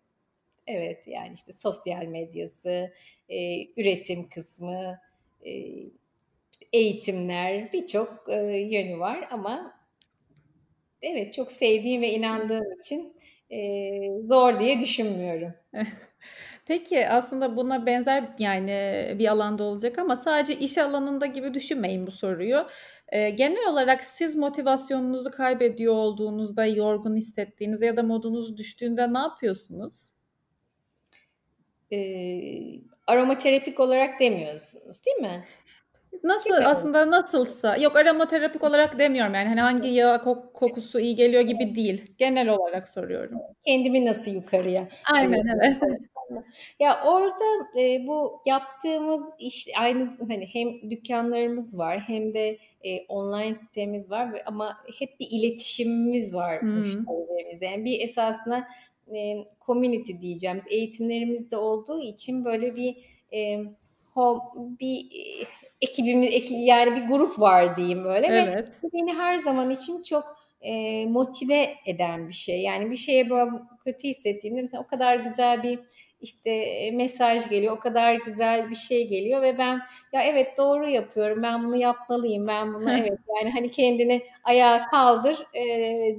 Evet 0.68 1.08
yani 1.08 1.34
işte 1.34 1.54
sosyal 1.54 2.06
medyası, 2.06 2.94
e, 3.30 3.66
üretim 3.78 4.30
kısmı, 4.30 5.00
e, 5.46 5.52
eğitimler 6.74 7.74
birçok 7.74 8.26
e, 8.30 8.36
yönü 8.58 9.00
var 9.00 9.28
ama 9.32 9.80
evet 11.02 11.34
çok 11.34 11.52
sevdiğim 11.52 12.02
ve 12.02 12.12
inandığım 12.12 12.80
için 12.80 13.14
e, 13.54 14.28
zor 14.28 14.60
diye 14.60 14.80
düşünmüyorum. 14.80 15.54
Peki 16.66 17.10
aslında 17.10 17.58
buna 17.58 17.86
benzer 17.86 18.36
yani 18.40 18.72
bir 19.20 19.28
alanda 19.28 19.64
olacak 19.64 20.00
ama 20.00 20.16
sadece 20.16 20.56
iş 20.56 20.78
alanında 20.78 21.26
gibi 21.26 21.54
düşünmeyin 21.54 22.08
bu 22.08 22.12
soruyu. 22.12 22.68
Ee, 23.08 23.30
genel 23.30 23.68
olarak 23.70 24.04
siz 24.04 24.36
motivasyonunuzu 24.36 25.32
kaybediyor 25.32 25.94
olduğunuzda, 25.94 26.66
yorgun 26.66 27.16
hissettiğinizde 27.16 27.86
ya 27.86 27.98
da 27.98 28.04
modunuz 28.04 28.58
düştüğünde 28.58 29.14
ne 29.14 29.20
yapıyorsunuz? 29.20 29.94
Ee, 31.92 32.80
aromaterapik 33.08 33.80
olarak 33.80 34.20
demiyorsunuz 34.20 35.06
değil 35.06 35.18
mi? 35.18 35.46
Nasıl 36.24 36.58
gibi 36.58 36.68
aslında 36.68 37.12
nasılsa 37.12 37.78
yok 37.78 37.96
aromaterapik 37.96 38.64
olarak 38.64 39.00
demiyorum 39.00 39.34
yani 39.34 39.48
hani 39.48 39.62
hangi 39.62 39.88
yağ 39.88 40.22
kokusu 40.54 41.00
iyi 41.00 41.16
geliyor 41.16 41.42
gibi 41.42 41.76
değil. 41.76 42.16
Genel 42.18 42.50
olarak 42.50 42.90
soruyorum. 42.90 43.38
Kendimi 43.66 44.06
nasıl 44.06 44.32
yukarıya? 44.32 44.88
Aynen 45.14 45.44
evet. 45.56 45.82
Ya 46.80 47.04
orada 47.06 47.80
e, 47.80 48.08
bu 48.08 48.42
yaptığımız 48.46 49.24
iş 49.40 49.68
aynı 49.80 50.10
hani 50.28 50.48
hem 50.54 50.92
dükkanlarımız 50.92 51.78
var 51.78 52.04
hem 52.08 52.34
de 52.34 52.58
e, 52.84 53.06
online 53.08 53.56
sitemiz 53.56 54.10
var 54.10 54.42
ama 54.46 54.78
hep 55.00 55.20
bir 55.20 55.28
iletişimimiz 55.32 56.34
var 56.34 56.62
hmm. 56.62 56.70
müşterilerimizle. 56.70 57.66
Yani 57.66 57.86
bir 57.86 58.00
esasında 58.00 58.68
e, 59.16 59.46
community 59.66 60.12
diyeceğimiz 60.22 60.64
eğitimlerimizde 60.70 61.58
olduğu 61.58 62.02
için 62.02 62.46
böyle 62.46 62.76
bir 62.76 62.96
e, 63.34 63.64
home, 64.14 64.42
bir 64.80 65.00
e, 65.00 65.46
ekibimiz 65.84 66.34
eki, 66.34 66.54
yani 66.54 66.96
bir 66.96 67.08
grup 67.08 67.40
var 67.40 67.78
diyeyim 67.78 68.04
böyle 68.04 68.28
evet. 68.28 68.68
ve 68.84 68.90
beni 68.94 69.14
her 69.14 69.36
zaman 69.36 69.70
için 69.70 70.04
çok 70.04 70.24
e, 70.62 71.06
motive 71.06 71.70
eden 71.86 72.28
bir 72.28 72.34
şey. 72.34 72.62
Yani 72.62 72.92
bir 72.92 72.96
şeye 72.96 73.30
böyle 73.30 73.52
kötü 73.84 74.08
hissettiğimde 74.08 74.62
mesela 74.62 74.84
o 74.84 74.88
kadar 74.88 75.16
güzel 75.16 75.64
bir 75.64 75.80
işte 76.22 76.50
e, 76.52 76.92
mesaj 76.92 77.50
geliyor, 77.50 77.78
o 77.78 77.80
kadar 77.80 78.16
güzel 78.16 78.70
bir 78.70 78.76
şey 78.76 79.08
geliyor 79.08 79.42
ve 79.42 79.58
ben 79.58 79.82
ya 80.14 80.22
evet 80.22 80.58
doğru 80.58 80.90
yapıyorum, 80.90 81.44
ben 81.44 81.64
bunu 81.64 81.76
yapmalıyım, 81.76 82.48
ben 82.48 82.74
bunu 82.74 82.92
evet 82.92 83.20
yani 83.38 83.52
hani 83.52 83.72
kendini 83.72 84.22
ayağa 84.44 84.86
kaldır, 84.92 85.48
e, 85.54 85.62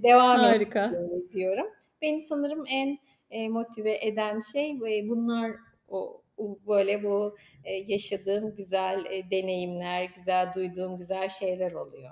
devam 0.02 0.38
Harika. 0.38 0.84
et 0.84 1.32
diyorum. 1.32 1.66
Beni 2.02 2.18
sanırım 2.18 2.64
en 2.68 2.98
e, 3.30 3.48
motive 3.48 3.98
eden 4.06 4.40
şey 4.52 4.80
ve 4.80 5.08
bunlar 5.08 5.50
o, 5.88 6.20
o 6.38 6.58
böyle 6.68 7.04
bu 7.04 7.36
yaşadığım 7.86 8.56
güzel 8.56 9.04
e, 9.10 9.30
deneyimler, 9.30 10.04
güzel 10.04 10.52
duyduğum 10.56 10.98
güzel 10.98 11.28
şeyler 11.28 11.72
oluyor. 11.72 12.10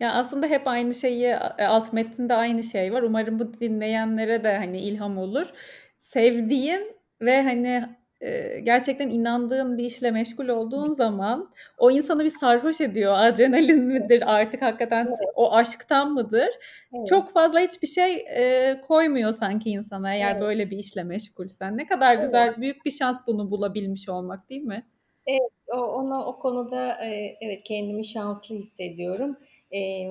Ya 0.00 0.12
aslında 0.12 0.46
hep 0.46 0.68
aynı 0.68 0.94
şeyi 0.94 1.26
e, 1.58 1.66
alt 1.66 1.92
metinde 1.92 2.34
aynı 2.34 2.64
şey 2.64 2.92
var. 2.92 3.02
Umarım 3.02 3.38
bu 3.38 3.60
dinleyenlere 3.60 4.44
de 4.44 4.56
hani 4.56 4.80
ilham 4.80 5.18
olur. 5.18 5.50
Sevdiğin 5.98 6.96
ve 7.20 7.42
hani 7.42 7.84
e, 8.20 8.60
gerçekten 8.60 9.10
inandığın 9.10 9.78
bir 9.78 9.84
işle 9.84 10.10
meşgul 10.10 10.48
olduğun 10.48 10.90
zaman 10.90 11.50
o 11.78 11.90
insanı 11.90 12.24
bir 12.24 12.30
sarhoş 12.30 12.80
ediyor. 12.80 13.14
Adrenalin 13.16 13.84
midir 13.84 14.22
artık 14.26 14.62
hakikaten 14.62 15.04
evet. 15.06 15.18
o 15.34 15.52
aşktan 15.52 16.12
mıdır? 16.12 16.48
Evet. 16.94 17.06
Çok 17.06 17.32
fazla 17.32 17.60
hiçbir 17.60 17.88
şey 17.88 18.14
e, 18.14 18.80
koymuyor 18.80 19.32
sanki 19.32 19.70
insana 19.70 20.14
eğer 20.14 20.32
evet. 20.32 20.42
böyle 20.42 20.70
bir 20.70 20.78
işle 20.78 21.02
meşgulsen. 21.02 21.76
Ne 21.76 21.86
kadar 21.86 22.14
evet. 22.14 22.24
güzel, 22.24 22.56
büyük 22.56 22.84
bir 22.84 22.90
şans 22.90 23.26
bunu 23.26 23.50
bulabilmiş 23.50 24.08
olmak 24.08 24.50
değil 24.50 24.62
mi? 24.62 24.86
Evet, 25.26 25.78
ona 25.78 26.26
o 26.26 26.38
konuda 26.38 27.04
e, 27.04 27.36
evet 27.40 27.62
kendimi 27.64 28.06
şanslı 28.06 28.54
hissediyorum. 28.54 29.36
E, 29.74 30.08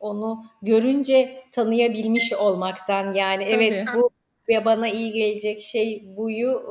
onu 0.00 0.44
görünce 0.62 1.28
tanıyabilmiş 1.52 2.32
olmaktan 2.32 3.12
yani 3.12 3.44
Tabii. 3.44 3.54
evet 3.54 3.84
bu 3.94 4.10
ve 4.48 4.64
bana 4.64 4.88
iyi 4.88 5.12
gelecek 5.12 5.60
şey 5.62 6.02
buyu 6.16 6.62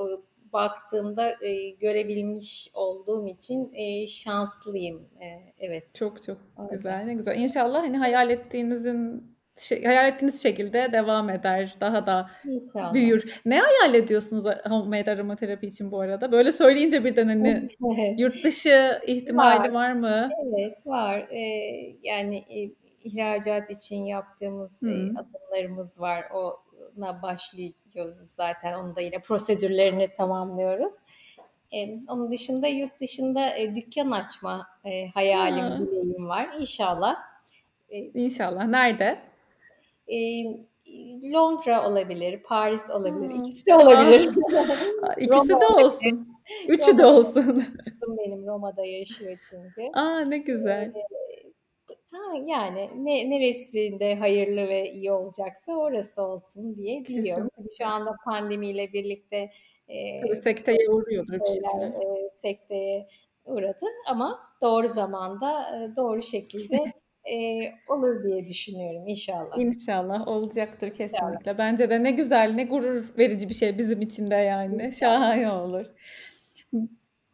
baktığımda 0.56 1.30
e, 1.41 1.70
görebilmiş 1.70 2.70
olduğum 2.74 3.28
için 3.28 3.72
e, 3.74 4.08
şanslıyım. 4.08 5.10
E, 5.22 5.54
evet. 5.60 5.96
Çok 5.96 6.24
çok 6.24 6.38
Öyle. 6.60 6.70
güzel. 6.72 7.04
Ne 7.06 7.13
güzel. 7.13 7.39
İnşallah 7.39 7.84
hani 7.84 7.98
hayal 7.98 8.30
ettiğinizin 8.30 9.36
şey, 9.58 9.84
hayal 9.84 10.08
ettiğiniz 10.08 10.44
şekilde 10.44 10.89
devam 10.94 11.30
eder. 11.30 11.76
Daha 11.82 12.08
da 12.08 12.30
İnşallah. 12.46 12.94
büyür. 12.94 13.41
Ne 13.46 13.60
hayal 13.60 13.96
ediyorsunuz 13.96 14.46
homemade 14.70 15.12
aromaterapi 15.12 15.68
için 15.68 15.91
bu 15.91 16.00
arada? 16.00 16.32
Böyle 16.32 16.52
söyleyince 16.52 17.04
birden 17.04 17.28
hani 17.28 17.70
yurt 18.18 18.44
dışı 18.44 19.00
ihtimali 19.08 19.60
var, 19.60 19.70
var 19.70 19.94
mı? 19.94 20.30
Evet 20.60 20.88
var. 20.88 21.28
Ee, 21.32 21.96
yani 22.04 22.38
e, 22.38 22.72
ihracat 23.04 23.70
için 23.70 24.06
yaptığımız 24.06 24.84
e, 24.84 24.88
adımlarımız 24.88 26.00
var. 26.00 26.26
O 26.34 26.54
na 26.98 27.22
başlıyoruz 27.96 28.28
zaten. 28.28 28.74
Onu 28.74 28.96
da 28.96 29.02
yine 29.02 29.20
prosedürlerini 29.20 30.08
tamamlıyoruz. 30.08 30.94
E, 31.74 32.00
onun 32.08 32.32
dışında 32.32 32.68
yurt 32.68 33.00
dışında 33.00 33.58
e, 33.58 33.76
dükkan 33.76 34.12
açma 34.12 34.68
e, 34.86 35.08
hayalim, 35.08 35.64
ha. 35.64 35.80
dileğim 35.80 36.30
var. 36.30 36.50
İnşallah. 36.60 37.16
E, 37.90 37.98
İnşallah. 38.00 38.66
Nerede? 38.66 39.20
E, 40.08 40.18
Londra 41.34 41.90
olabilir, 41.90 42.44
Paris 42.44 42.90
olabilir. 42.90 43.30
Ha. 43.30 43.44
İkisi 43.44 43.66
de 43.66 43.76
olabilir. 43.76 44.30
İkisi 45.18 45.62
de 45.62 45.68
olsun. 45.68 46.36
Üçü 46.68 46.98
de 46.98 47.06
olsun. 47.06 47.66
Benim 48.08 48.48
Roma'da 48.48 48.86
yaşıyor 48.86 49.38
çünkü. 49.50 49.82
Aa 49.94 50.20
ne 50.20 50.38
güzel. 50.38 50.84
E, 50.84 51.14
Ha, 52.15 52.38
yani 52.45 52.89
ne, 52.95 53.30
neresinde 53.30 54.15
hayırlı 54.15 54.67
ve 54.67 54.91
iyi 54.91 55.12
olacaksa 55.12 55.78
orası 55.78 56.21
olsun 56.21 56.75
diye 56.75 57.06
diliyorum. 57.06 57.49
Kesinlikle. 57.49 57.75
Şu 57.78 57.86
anda 57.86 58.15
pandemiyle 58.25 58.93
birlikte 58.93 59.49
e, 59.88 60.21
Tabii 60.21 60.36
sekteye 60.36 60.89
uğruyordur 60.89 61.34
bir 61.34 61.45
şeyler. 61.45 61.88
E, 61.88 62.30
sekteye 62.36 63.08
uğradı 63.45 63.86
ama 64.08 64.39
doğru 64.62 64.88
zamanda 64.88 65.62
e, 65.62 65.95
doğru 65.95 66.21
şekilde 66.21 66.75
e, 67.32 67.36
olur 67.89 68.23
diye 68.23 68.47
düşünüyorum 68.47 69.08
inşallah. 69.08 69.58
İnşallah 69.58 70.28
olacaktır 70.28 70.89
kesinlikle. 70.89 71.38
İnşallah. 71.39 71.58
Bence 71.58 71.89
de 71.89 72.04
ne 72.04 72.12
güzel 72.12 72.54
ne 72.56 72.63
gurur 72.63 73.13
verici 73.17 73.49
bir 73.49 73.54
şey 73.54 73.78
bizim 73.78 74.01
için 74.01 74.32
de 74.32 74.36
yani. 74.36 74.93
Şahane 74.93 75.51
olur 75.51 75.86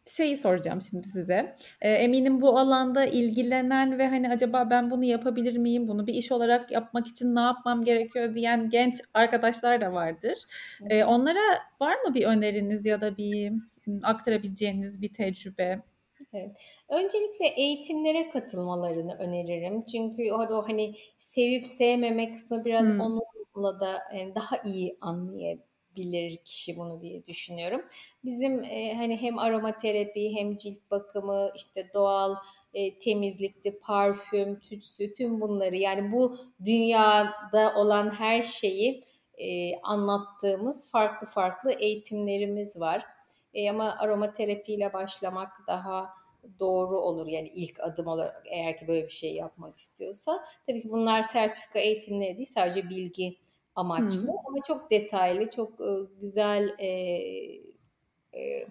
şeyi 0.06 0.36
soracağım 0.36 0.82
şimdi 0.82 1.08
size. 1.08 1.56
E, 1.80 1.90
eminim 1.90 2.40
bu 2.40 2.58
alanda 2.58 3.06
ilgilenen 3.06 3.98
ve 3.98 4.08
hani 4.08 4.30
acaba 4.30 4.70
ben 4.70 4.90
bunu 4.90 5.04
yapabilir 5.04 5.56
miyim? 5.56 5.88
Bunu 5.88 6.06
bir 6.06 6.14
iş 6.14 6.32
olarak 6.32 6.70
yapmak 6.70 7.06
için 7.06 7.34
ne 7.34 7.40
yapmam 7.40 7.84
gerekiyor 7.84 8.34
diyen 8.34 8.70
genç 8.70 9.00
arkadaşlar 9.14 9.80
da 9.80 9.92
vardır. 9.92 10.38
E, 10.90 11.04
onlara 11.04 11.40
var 11.80 11.96
mı 12.06 12.14
bir 12.14 12.26
öneriniz 12.26 12.86
ya 12.86 13.00
da 13.00 13.16
bir 13.16 13.52
aktarabileceğiniz 14.02 15.02
bir 15.02 15.12
tecrübe? 15.12 15.82
Evet. 16.34 16.56
Öncelikle 16.88 17.46
eğitimlere 17.56 18.30
katılmalarını 18.30 19.14
öneririm. 19.14 19.80
Çünkü 19.80 20.32
o 20.32 20.68
hani 20.68 20.94
sevip 21.18 21.66
sevmeme 21.66 22.32
kısmı 22.32 22.64
biraz 22.64 22.86
hmm. 22.86 23.00
onunla 23.00 23.80
da 23.80 23.98
daha 24.34 24.56
iyi 24.64 24.98
anlayabilir 25.00 25.71
bilir 25.96 26.36
kişi 26.36 26.76
bunu 26.76 27.00
diye 27.00 27.24
düşünüyorum. 27.24 27.82
Bizim 28.24 28.64
e, 28.64 28.94
hani 28.94 29.16
hem 29.16 29.38
aromaterapi 29.38 30.34
hem 30.36 30.56
cilt 30.56 30.90
bakımı 30.90 31.50
işte 31.56 31.90
doğal 31.94 32.36
e, 32.74 32.98
temizlikti, 32.98 33.78
parfüm, 33.78 34.60
tütsü 34.60 35.12
tüm 35.12 35.40
bunları 35.40 35.76
yani 35.76 36.12
bu 36.12 36.38
dünyada 36.64 37.74
olan 37.76 38.10
her 38.10 38.42
şeyi 38.42 39.04
e, 39.38 39.80
anlattığımız 39.82 40.90
farklı 40.90 41.26
farklı 41.26 41.72
eğitimlerimiz 41.72 42.80
var. 42.80 43.06
E, 43.54 43.70
ama 43.70 43.96
aromaterapiyle 43.98 44.92
başlamak 44.92 45.52
daha 45.66 46.10
doğru 46.60 47.00
olur 47.00 47.26
yani 47.26 47.48
ilk 47.48 47.80
adım 47.80 48.06
olarak 48.06 48.42
eğer 48.46 48.78
ki 48.78 48.88
böyle 48.88 49.04
bir 49.04 49.12
şey 49.12 49.34
yapmak 49.34 49.76
istiyorsa. 49.76 50.44
Tabii 50.66 50.82
ki 50.82 50.90
bunlar 50.90 51.22
sertifika 51.22 51.78
eğitimleri 51.78 52.36
değil 52.36 52.48
sadece 52.54 52.88
bilgi 52.88 53.36
amaçlı 53.74 54.28
Hı. 54.28 54.32
ama 54.48 54.58
çok 54.66 54.90
detaylı, 54.90 55.50
çok 55.50 55.78
güzel 56.20 56.74
e, 56.78 56.88
e, 58.34 58.66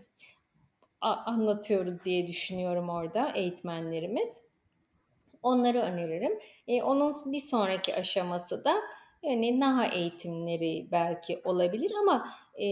anlatıyoruz 1.01 2.03
diye 2.03 2.27
düşünüyorum 2.27 2.89
orada 2.89 3.31
eğitmenlerimiz. 3.35 4.41
Onları 5.43 5.79
öneririm. 5.79 6.39
E, 6.67 6.83
onun 6.83 7.13
bir 7.25 7.39
sonraki 7.39 7.95
aşaması 7.95 8.63
da 8.63 8.75
yani 9.23 9.59
NAHA 9.59 9.85
eğitimleri 9.85 10.87
belki 10.91 11.41
olabilir 11.43 11.91
ama 12.01 12.29
e, 12.55 12.67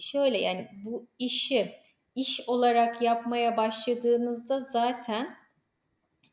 şöyle 0.00 0.38
yani 0.38 0.68
bu 0.84 1.06
işi 1.18 1.72
iş 2.14 2.48
olarak 2.48 3.02
yapmaya 3.02 3.56
başladığınızda 3.56 4.60
zaten 4.60 5.36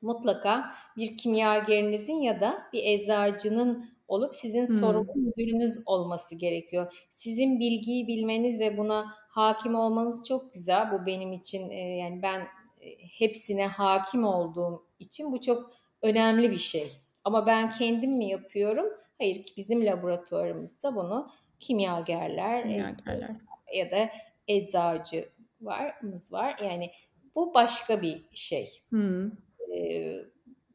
mutlaka 0.02 0.72
bir 0.98 1.18
kimyagerinizin 1.18 2.22
ya 2.22 2.42
da 2.42 2.70
bir 2.74 2.84
eczacının 2.84 3.90
olup 4.10 4.36
sizin 4.36 4.66
hmm. 4.66 4.80
sorumlu 4.80 5.14
müdürünüz 5.16 5.84
olması 5.86 6.36
gerekiyor. 6.36 7.06
Sizin 7.10 7.60
bilgiyi 7.60 8.08
bilmeniz 8.08 8.60
ve 8.60 8.78
buna 8.78 9.06
hakim 9.30 9.76
olmanız 9.76 10.24
çok 10.28 10.54
güzel. 10.54 10.92
Bu 10.92 11.06
benim 11.06 11.34
için 11.34 11.70
e, 11.70 11.98
yani 11.98 12.22
ben 12.22 12.40
e, 12.82 12.98
hepsine 13.20 13.68
hakim 13.68 14.24
olduğum 14.24 14.86
için 15.00 15.32
bu 15.32 15.42
çok 15.42 15.72
önemli 16.02 16.52
bir 16.52 16.58
şey. 16.58 16.92
Ama 17.24 17.46
ben 17.46 17.72
kendim 17.72 18.12
mi 18.12 18.30
yapıyorum? 18.30 18.86
Hayır, 19.18 19.46
bizim 19.58 19.86
laboratuvarımızda 19.86 20.96
bunu 20.96 21.32
kimyagerler, 21.60 22.58
e, 22.58 22.62
kimyagerler. 22.62 23.36
ya 23.74 23.92
da 23.92 24.10
eczacı 24.48 25.30
varımız 25.62 26.34
var. 26.34 26.60
Yani 26.64 26.92
bu 27.36 27.54
başka 27.54 28.02
bir 28.02 28.22
şey. 28.34 28.70
Hmm. 28.90 29.32
Ee, 29.76 30.16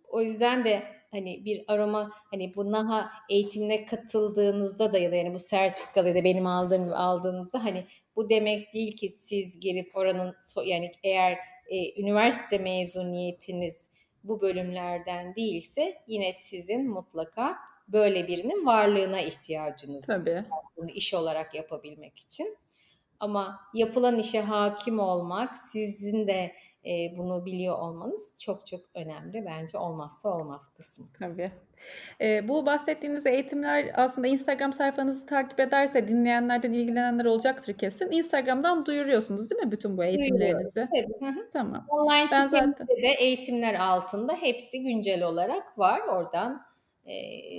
o 0.08 0.22
yüzden 0.22 0.64
de 0.64 0.82
hani 1.14 1.44
bir 1.44 1.64
aroma 1.68 2.10
hani 2.30 2.54
bu 2.56 2.72
NAHA 2.72 3.10
eğitimine 3.30 3.86
katıldığınızda 3.86 4.92
da 4.92 4.98
ya 4.98 5.12
da 5.12 5.16
yani 5.16 5.34
bu 5.34 5.38
sertifikalı 5.38 6.08
ya 6.08 6.14
da 6.14 6.24
benim 6.24 6.46
aldığım 6.46 6.84
gibi 6.84 6.94
aldığınızda 6.94 7.64
hani 7.64 7.86
bu 8.16 8.30
demek 8.30 8.74
değil 8.74 8.96
ki 8.96 9.08
siz 9.08 9.60
girip 9.60 9.96
oranın 9.96 10.34
yani 10.64 10.92
eğer 11.02 11.38
e, 11.68 12.00
üniversite 12.00 12.58
mezuniyetiniz 12.58 13.90
bu 14.24 14.40
bölümlerden 14.40 15.34
değilse 15.34 16.02
yine 16.06 16.32
sizin 16.32 16.90
mutlaka 16.90 17.56
böyle 17.88 18.28
birinin 18.28 18.66
varlığına 18.66 19.20
ihtiyacınız 19.20 20.06
Tabii. 20.06 20.34
var 20.34 20.64
bunu 20.76 20.90
iş 20.90 21.14
olarak 21.14 21.54
yapabilmek 21.54 22.18
için. 22.18 22.56
Ama 23.20 23.60
yapılan 23.74 24.18
işe 24.18 24.40
hakim 24.40 24.98
olmak, 24.98 25.56
sizin 25.56 26.26
de 26.26 26.52
e, 26.86 27.18
bunu 27.18 27.46
biliyor 27.46 27.78
olmanız 27.78 28.34
çok 28.40 28.66
çok 28.66 28.80
önemli. 28.94 29.44
Bence 29.46 29.78
olmazsa 29.78 30.28
olmaz 30.28 30.68
kısmı. 30.76 31.06
Tabii. 31.18 31.52
E, 32.20 32.48
bu 32.48 32.66
bahsettiğiniz 32.66 33.26
eğitimler 33.26 33.92
aslında 33.94 34.26
Instagram 34.26 34.72
sayfanızı 34.72 35.26
takip 35.26 35.60
ederse 35.60 36.08
dinleyenlerden 36.08 36.72
ilgilenenler 36.72 37.24
olacaktır 37.24 37.78
kesin. 37.78 38.10
Instagram'dan 38.10 38.86
duyuruyorsunuz 38.86 39.50
değil 39.50 39.62
mi 39.62 39.72
bütün 39.72 39.98
bu 39.98 40.04
eğitimlerinizi? 40.04 40.88
Evet. 40.94 41.52
Tamam. 41.52 41.86
Online 41.88 42.28
ben 42.32 42.46
zaten... 42.46 42.88
de 42.88 43.08
eğitimler 43.18 43.74
altında 43.74 44.32
hepsi 44.32 44.82
güncel 44.82 45.22
olarak 45.22 45.78
var. 45.78 46.00
Oradan 46.00 46.73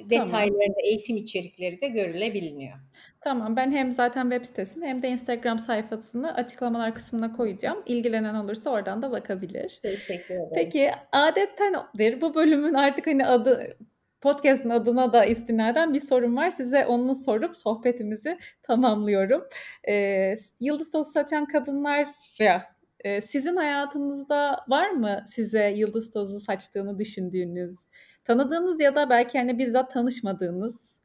detaylarında 0.10 0.58
tamam. 0.60 0.76
eğitim 0.84 1.18
içerikleri 1.18 1.82
de 1.82 1.88
görülebiliyor. 1.88 2.74
Tamam 3.22 3.56
ben 3.56 3.72
hem 3.72 3.92
zaten 3.92 4.30
web 4.30 4.46
sitesini 4.46 4.86
hem 4.86 5.02
de 5.02 5.10
Instagram 5.10 5.60
sayfasını 5.60 6.34
açıklamalar 6.36 6.96
kısmına 6.96 7.32
koyacağım. 7.32 7.84
İlgilenen 7.86 8.36
olursa 8.36 8.70
oradan 8.70 9.02
da 9.02 9.12
bakabilir. 9.12 9.80
Teşekkür 9.82 10.36
ederim. 10.36 10.50
Peki 10.56 10.92
adettendir 11.12 12.22
bu 12.22 12.36
bölümün 12.36 12.74
artık 12.74 13.08
hani 13.08 13.26
adı 13.26 13.78
podcast'ın 14.22 14.70
adına 14.70 15.14
da 15.14 15.26
istinaden 15.26 15.94
bir 15.94 16.00
sorum 16.00 16.38
var. 16.38 16.50
Size 16.50 16.86
onu 16.86 17.16
sorup 17.16 17.58
sohbetimizi 17.58 18.38
tamamlıyorum. 18.64 19.44
Ee, 19.88 20.36
yıldız 20.60 20.92
tozu 20.92 21.12
saçan 21.12 21.46
kadınlar 21.46 22.08
ya 22.40 22.76
e, 23.06 23.22
sizin 23.22 23.56
hayatınızda 23.56 24.66
var 24.68 24.90
mı 24.90 25.24
size 25.28 25.74
yıldız 25.76 26.10
tozu 26.10 26.40
saçtığını 26.40 27.00
düşündüğünüz, 27.00 27.88
tanıdığınız 28.26 28.80
ya 28.80 28.96
da 28.96 29.10
belki 29.10 29.38
hani 29.38 29.58
bizzat 29.58 29.94
tanışmadığınız 29.94 31.02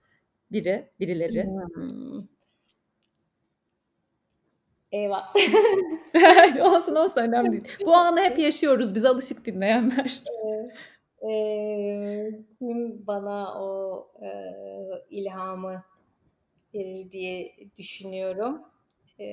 biri, 0.53 0.91
birileri? 1.01 1.45
Hmm. 1.45 2.27
Eyvah. 4.93 5.35
olsun 6.61 6.95
olsun 6.95 7.21
önemli 7.21 7.53
değil. 7.53 7.79
Bu 7.87 7.95
anı 7.95 8.21
hep 8.21 8.39
yaşıyoruz 8.49 8.95
biz 8.95 9.05
alışık 9.05 9.45
dinleyenler. 9.45 10.23
Ee, 11.31 12.31
kim 12.59 13.07
bana 13.07 13.63
o 13.63 14.07
e, 14.23 14.31
ilhamı 15.11 15.83
verir 16.75 17.11
diye 17.11 17.57
düşünüyorum. 17.79 18.63
Ee, 19.21 19.25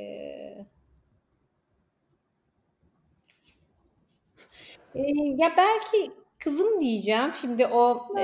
e, 4.95 5.01
ya 5.37 5.53
belki 5.57 6.11
kızım 6.39 6.81
diyeceğim. 6.81 7.31
Şimdi 7.41 7.67
o 7.67 8.07
e, 8.19 8.23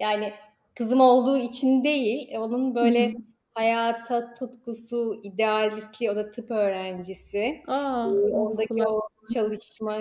yani 0.00 0.32
kızım 0.74 1.00
olduğu 1.00 1.36
için 1.38 1.84
değil, 1.84 2.36
onun 2.38 2.74
böyle 2.74 3.14
hayata 3.54 4.32
tutkusu, 4.32 5.20
idealistliği, 5.22 6.10
o 6.10 6.16
da 6.16 6.30
tıp 6.30 6.50
öğrencisi. 6.50 7.62
Aa, 7.66 8.08
Ondaki 8.32 8.84
o 8.86 9.00
çalışma 9.34 9.98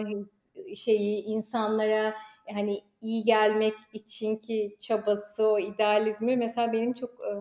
şeyi 0.76 1.24
insanlara 1.24 2.14
hani 2.54 2.82
iyi 3.02 3.24
gelmek 3.24 3.74
için 3.94 4.36
ki 4.36 4.76
çabası, 4.80 5.48
o 5.48 5.60
idealizmi 5.60 6.38
mesela 6.38 6.74
benim 6.74 6.94
çok 6.94 7.10
e, 7.10 7.32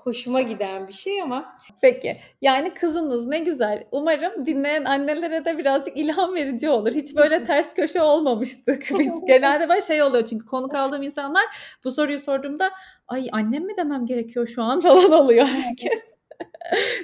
hoşuma 0.00 0.40
giden 0.40 0.88
bir 0.88 0.92
şey 0.92 1.22
ama. 1.22 1.56
Peki 1.82 2.16
yani 2.42 2.74
kızınız 2.74 3.26
ne 3.26 3.38
güzel. 3.38 3.84
Umarım 3.92 4.46
dinleyen 4.46 4.84
annelere 4.84 5.44
de 5.44 5.58
birazcık 5.58 5.96
ilham 5.96 6.34
verici 6.34 6.70
olur. 6.70 6.92
Hiç 6.92 7.16
böyle 7.16 7.44
ters 7.44 7.74
köşe 7.74 8.02
olmamıştık 8.02 8.86
biz. 8.98 9.24
Genelde 9.26 9.68
böyle 9.68 9.80
şey 9.80 10.02
oluyor 10.02 10.26
çünkü 10.26 10.46
konuk 10.46 10.74
aldığım 10.74 11.02
insanlar 11.02 11.44
bu 11.84 11.92
soruyu 11.92 12.18
sorduğumda 12.18 12.70
ay 13.08 13.28
annem 13.32 13.64
mi 13.66 13.76
demem 13.76 14.06
gerekiyor 14.06 14.46
şu 14.46 14.62
an 14.62 14.80
falan 14.80 15.12
oluyor 15.12 15.46
herkes. 15.46 16.16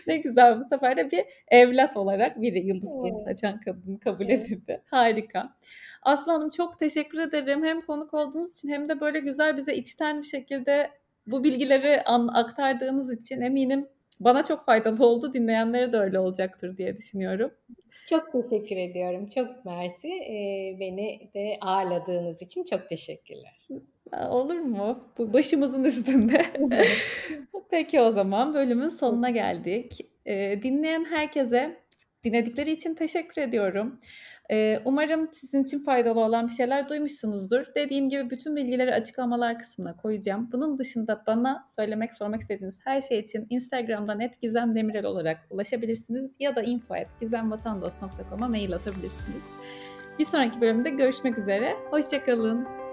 ne 0.07 0.16
güzel 0.16 0.61
bu 0.61 0.64
sefer 0.64 0.97
de 0.97 1.11
bir 1.11 1.24
evlat 1.49 1.97
olarak 1.97 2.41
biri 2.43 2.59
yıldız 2.59 2.93
tozu 2.93 3.24
saçan 3.24 3.61
kadın 3.61 3.97
kabul 3.97 4.29
edildi. 4.29 4.83
Harika. 4.91 5.57
Aslı 6.03 6.33
Hanım 6.33 6.51
çok 6.51 6.79
teşekkür 6.79 7.18
ederim. 7.18 7.64
Hem 7.64 7.81
konuk 7.81 8.14
olduğunuz 8.14 8.53
için 8.53 8.68
hem 8.68 8.89
de 8.89 9.01
böyle 9.01 9.18
güzel 9.18 9.57
bize 9.57 9.74
içten 9.74 10.18
bir 10.18 10.27
şekilde 10.27 10.91
bu 11.27 11.45
bilgileri 11.45 12.03
an, 12.03 12.29
aktardığınız 12.29 13.12
için 13.12 13.41
eminim 13.41 13.89
bana 14.20 14.45
çok 14.45 14.64
faydalı 14.64 15.07
oldu. 15.07 15.35
Dinleyenlere 15.35 15.93
de 15.93 15.99
öyle 15.99 16.18
olacaktır 16.18 16.77
diye 16.77 16.97
düşünüyorum. 16.97 17.51
Çok 18.09 18.33
teşekkür 18.33 18.77
ediyorum. 18.77 19.29
Çok 19.29 19.64
mersi. 19.64 20.09
Ee, 20.09 20.77
beni 20.81 21.31
de 21.35 21.55
ağırladığınız 21.61 22.43
için 22.43 22.64
çok 22.64 22.89
teşekkürler. 22.89 23.68
Olur 24.31 24.59
mu? 24.59 24.99
Bu 25.18 25.33
başımızın 25.33 25.85
üstünde. 25.85 26.47
Peki 27.70 28.01
o 28.01 28.11
zaman 28.11 28.55
bölümün 28.55 28.89
sonuna 28.89 29.31
geldik. 29.31 30.01
Ee, 30.27 30.62
dinleyen 30.62 31.05
herkese 31.05 31.77
dinledikleri 32.25 32.73
için 32.73 32.95
teşekkür 32.95 33.43
ediyorum. 33.43 34.01
Umarım 34.85 35.29
sizin 35.33 35.62
için 35.62 35.79
faydalı 35.79 36.21
olan 36.21 36.47
bir 36.49 36.53
şeyler 36.53 36.89
duymuşsunuzdur. 36.89 37.64
Dediğim 37.77 38.09
gibi 38.09 38.31
bütün 38.31 38.57
bilgileri 38.57 38.95
açıklamalar 38.95 39.59
kısmına 39.59 39.97
koyacağım. 39.97 40.49
Bunun 40.53 40.79
dışında 40.79 41.23
bana 41.27 41.64
söylemek, 41.67 42.14
sormak 42.14 42.41
istediğiniz 42.41 42.79
her 42.85 43.01
şey 43.01 43.19
için 43.19 43.47
Instagram'dan 43.51 44.21
@gizemdemirel 44.43 45.05
olarak 45.05 45.39
ulaşabilirsiniz 45.51 46.35
ya 46.41 46.57
da 46.57 46.62
info@gizemvatandos.com'a 46.62 48.49
mail 48.49 48.75
atabilirsiniz. 48.75 49.45
Bir 50.19 50.25
sonraki 50.25 50.61
bölümde 50.61 50.91
görüşmek 50.91 51.39
üzere. 51.39 51.77
Hoşçakalın. 51.91 52.86